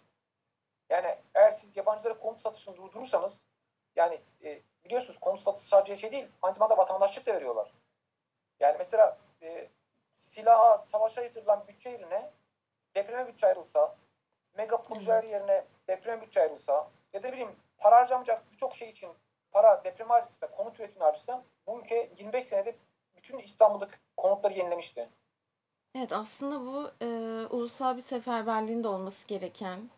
Yani 0.90 1.18
eğer 1.34 1.50
siz 1.50 1.76
yabancılara 1.76 2.18
konut 2.18 2.40
satışını 2.40 2.76
durdurursanız 2.76 3.40
yani 3.96 4.20
e, 4.44 4.60
biliyorsunuz 4.84 5.20
konut 5.20 5.40
satışı 5.40 5.68
sadece 5.68 5.96
şey 5.96 6.12
değil, 6.12 6.28
aynı 6.42 6.54
zamanda 6.54 6.76
vatandaşlık 6.76 7.26
da 7.26 7.34
veriyorlar. 7.34 7.72
Yani 8.60 8.76
mesela 8.78 9.18
e, 9.42 9.68
silaha, 10.20 10.78
savaşa 10.78 11.22
yatırılan 11.22 11.64
bütçe 11.68 11.90
yerine 11.90 12.30
depreme 12.94 13.26
bütçe 13.26 13.46
ayrılsa, 13.46 13.96
mega 14.54 14.82
projeler 14.82 15.24
yerine 15.24 15.64
depreme 15.88 16.22
bütçe 16.22 16.40
ayrılsa 16.40 16.90
ya 17.12 17.22
da 17.22 17.32
bileyim 17.32 17.56
para 17.78 17.96
harcamayacak 17.96 18.52
birçok 18.52 18.76
şey 18.76 18.90
için 18.90 19.10
para 19.52 19.84
depreme 19.84 20.10
harcasa, 20.10 20.50
konut 20.50 20.80
üretimi 20.80 21.04
harcasa 21.04 21.44
bu 21.66 21.80
ülke 21.80 22.10
25 22.18 22.44
senede 22.44 22.76
bütün 23.16 23.38
İstanbul'daki 23.38 23.92
konutları 24.16 24.54
yenilemişti. 24.54 25.08
Evet 25.94 26.12
aslında 26.12 26.60
bu 26.60 26.90
e, 27.02 27.06
ulusal 27.50 27.96
bir 27.96 28.02
seferberliğin 28.02 28.84
de 28.84 28.88
olması 28.88 29.26
gereken 29.26 29.90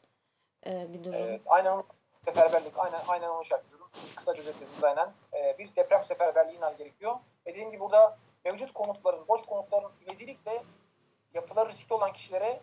e, 0.67 0.93
bir 0.93 1.05
durum. 1.05 1.15
Evet, 1.15 1.41
aynen 1.47 1.83
seferberlik, 2.25 2.79
aynen 2.79 3.01
aynen 3.07 3.29
onu 3.29 3.45
şey 3.45 3.59
yapıyorum. 3.59 3.89
Siz 3.95 4.15
kısaca 4.15 4.41
özetlediniz 4.41 4.85
aynen. 4.85 5.13
Ee, 5.33 5.59
bir 5.59 5.77
deprem 5.77 6.05
seferberliği 6.05 6.59
ilan 6.59 6.77
gerekiyor. 6.77 7.15
Ve 7.47 7.51
dediğim 7.51 7.71
gibi 7.71 7.81
burada 7.81 8.19
mevcut 8.45 8.73
konutların, 8.73 9.29
boş 9.29 9.43
konutların 9.43 9.91
ivedilikle 10.03 10.63
yapıları 11.35 11.69
riskli 11.69 11.95
olan 11.95 12.13
kişilere 12.13 12.61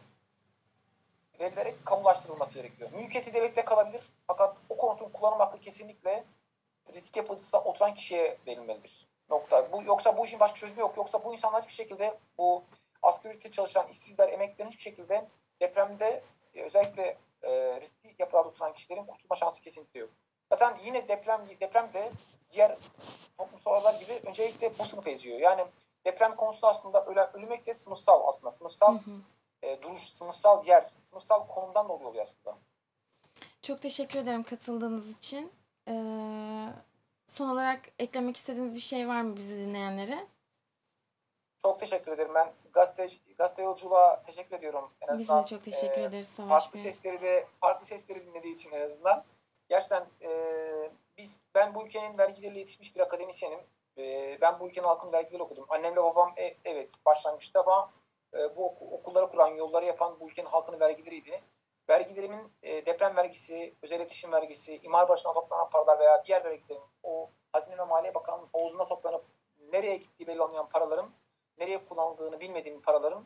verilerek 1.40 1.86
kamulaştırılması 1.86 2.54
gerekiyor. 2.54 2.90
Mülkiyeti 2.94 3.34
devlette 3.34 3.66
kalabilir. 3.66 4.02
Fakat 4.28 4.58
o 4.70 4.78
konutun 4.78 5.10
kullanım 5.10 5.40
hakkı 5.40 5.60
kesinlikle 5.60 6.24
risk 6.94 7.18
yapıcısı 7.18 7.58
oturan 7.58 7.94
kişiye 7.94 8.38
verilmelidir. 8.48 9.08
Nokta. 9.30 9.72
Bu, 9.72 9.84
yoksa 9.84 10.18
bu 10.18 10.26
işin 10.26 10.40
başka 10.40 10.56
çözümü 10.56 10.80
yok. 10.80 10.98
Yoksa 10.98 11.24
bu 11.24 11.34
insanlar 11.34 11.62
hiçbir 11.62 11.74
şekilde 11.74 12.20
bu 12.38 12.64
asgari 13.04 13.34
ücretle 13.34 13.52
çalışan 13.52 13.88
işsizler, 13.88 14.30
emeklilerin 14.30 14.70
hiçbir 14.70 14.84
şekilde 14.84 15.28
depremde 15.62 16.24
e, 16.54 16.62
özellikle 16.62 17.18
e, 17.42 17.82
riskli 17.82 18.16
yapılarda 18.20 18.50
oturan 18.50 18.74
kişilerin 18.74 19.06
kurtulma 19.06 19.36
şansı 19.36 19.62
kesinlikle 19.62 20.00
yok. 20.00 20.10
Zaten 20.50 20.78
yine 20.84 21.08
deprem 21.08 21.42
depremde 21.60 22.12
diğer 22.52 22.78
toplumsal 23.38 23.72
olaylar 23.72 24.00
gibi 24.00 24.22
öncelikle 24.26 24.80
bu 24.80 24.86
sınıf 24.86 25.08
eziyor. 25.08 25.40
Yani 25.40 25.66
deprem 26.06 26.36
konusu 26.36 26.68
aslında 26.68 27.06
ölmek 27.34 27.68
de 27.68 27.74
sınıfsal 27.74 28.28
aslında. 28.28 28.52
Sınıfsal 28.52 28.94
Hı 28.94 28.98
hı. 28.98 29.16
E, 29.64 29.82
duruş, 29.82 30.02
sınıfsal 30.02 30.66
yer, 30.66 30.90
sınıfsal 31.00 31.48
konumdan 31.48 31.90
dolayı 31.90 32.08
oluyor 32.08 32.24
aslında. 32.24 32.58
Çok 33.62 33.82
teşekkür 33.82 34.20
ederim 34.20 34.44
katıldığınız 34.44 35.12
için. 35.12 35.52
E, 35.88 35.94
son 37.28 37.50
olarak 37.50 37.82
eklemek 38.00 38.38
istediğiniz 38.38 38.76
bir 38.76 38.80
şey 38.80 39.08
var 39.08 39.22
mı 39.22 39.36
bizi 39.36 39.58
dinleyenlere? 39.58 40.28
Çok 41.66 41.80
teşekkür 41.80 42.12
ederim. 42.12 42.32
Ben 42.36 42.54
gazete, 42.74 43.10
gazete 43.38 43.64
yolculuğa 43.64 44.24
teşekkür 44.24 44.56
ediyorum. 44.56 44.92
En 45.02 45.20
Biz 45.20 45.28
de 45.28 45.34
azından, 45.34 45.58
çok 45.58 45.64
teşekkür 45.64 46.02
e, 46.02 46.04
ederiz 46.04 46.28
Savaş 46.28 46.64
farklı 46.64 46.74
Bey. 46.74 46.84
sesleri 46.84 47.22
de 47.22 47.48
farklı 47.60 47.86
sesleri 47.86 48.26
dinlediği 48.26 48.56
için 48.56 48.72
en 48.72 48.82
azından. 48.82 49.24
Gerçekten 49.70 50.06
e, 50.22 50.32
biz 51.18 51.40
ben 51.56 51.76
bu 51.76 51.86
ülkenin 51.86 52.18
vergileriyle 52.18 52.60
yetişmiş 52.60 52.96
bir 52.96 53.00
akademisyenim. 53.00 53.60
E, 53.98 54.38
ben 54.42 54.60
bu 54.60 54.68
ülkenin 54.68 54.88
halkının 54.88 55.14
vergileri 55.14 55.44
okudum. 55.44 55.66
Annemle 55.70 56.04
babam 56.04 56.34
e, 56.38 56.58
evet 56.66 56.90
başlangıçta 57.06 57.62
ama 57.62 57.92
e, 58.34 58.56
bu 58.56 58.66
oku- 58.66 58.92
okulları 58.92 59.32
kuran, 59.32 59.48
yolları 59.48 59.86
yapan 59.86 60.20
bu 60.20 60.30
ülkenin 60.30 60.48
halkının 60.48 60.80
vergileriydi. 60.80 61.42
Vergilerimin 61.90 62.52
e, 62.64 62.86
deprem 62.86 63.16
vergisi, 63.16 63.76
özel 63.82 63.98
iletişim 63.98 64.32
vergisi, 64.32 64.78
imar 64.84 65.10
başına 65.10 65.34
toplanan 65.34 65.70
paralar 65.70 66.00
veya 66.00 66.24
diğer 66.24 66.44
vergilerin 66.46 66.84
o 67.04 67.30
Hazine 67.52 67.78
ve 67.78 67.84
Maliye 67.84 68.16
Bakanlığı'nın 68.16 68.50
havuzuna 68.54 68.86
toplanıp 68.86 69.26
nereye 69.74 69.98
gittiği 69.98 70.28
belli 70.28 70.42
olmayan 70.42 70.70
paraların 70.70 71.10
nereye 71.58 71.86
kullanıldığını 71.86 72.40
bilmediğim 72.40 72.82
paraların 72.82 73.26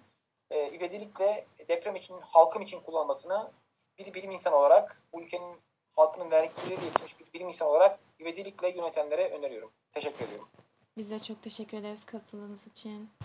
e, 0.52 0.70
ivedilikle 0.72 1.48
deprem 1.68 1.96
için, 1.96 2.22
halkım 2.22 2.62
için 2.62 2.80
kullanılmasını 2.80 3.52
bir 3.98 4.14
bilim 4.14 4.32
insanı 4.32 4.56
olarak, 4.56 5.02
bu 5.14 5.22
ülkenin 5.22 5.62
halkının 5.92 6.32
vergileriyle 6.32 6.86
yetişmiş 6.86 7.20
bir 7.20 7.34
bilim 7.34 7.48
insanı 7.48 7.70
olarak 7.70 8.00
ivedilikle 8.20 8.70
yönetenlere 8.70 9.30
öneriyorum. 9.30 9.72
Teşekkür 9.94 10.26
ediyorum. 10.26 10.50
Biz 10.98 11.10
de 11.10 11.20
çok 11.20 11.44
teşekkür 11.44 11.78
ederiz 11.78 12.06
katıldığınız 12.06 12.68
için. 12.68 13.12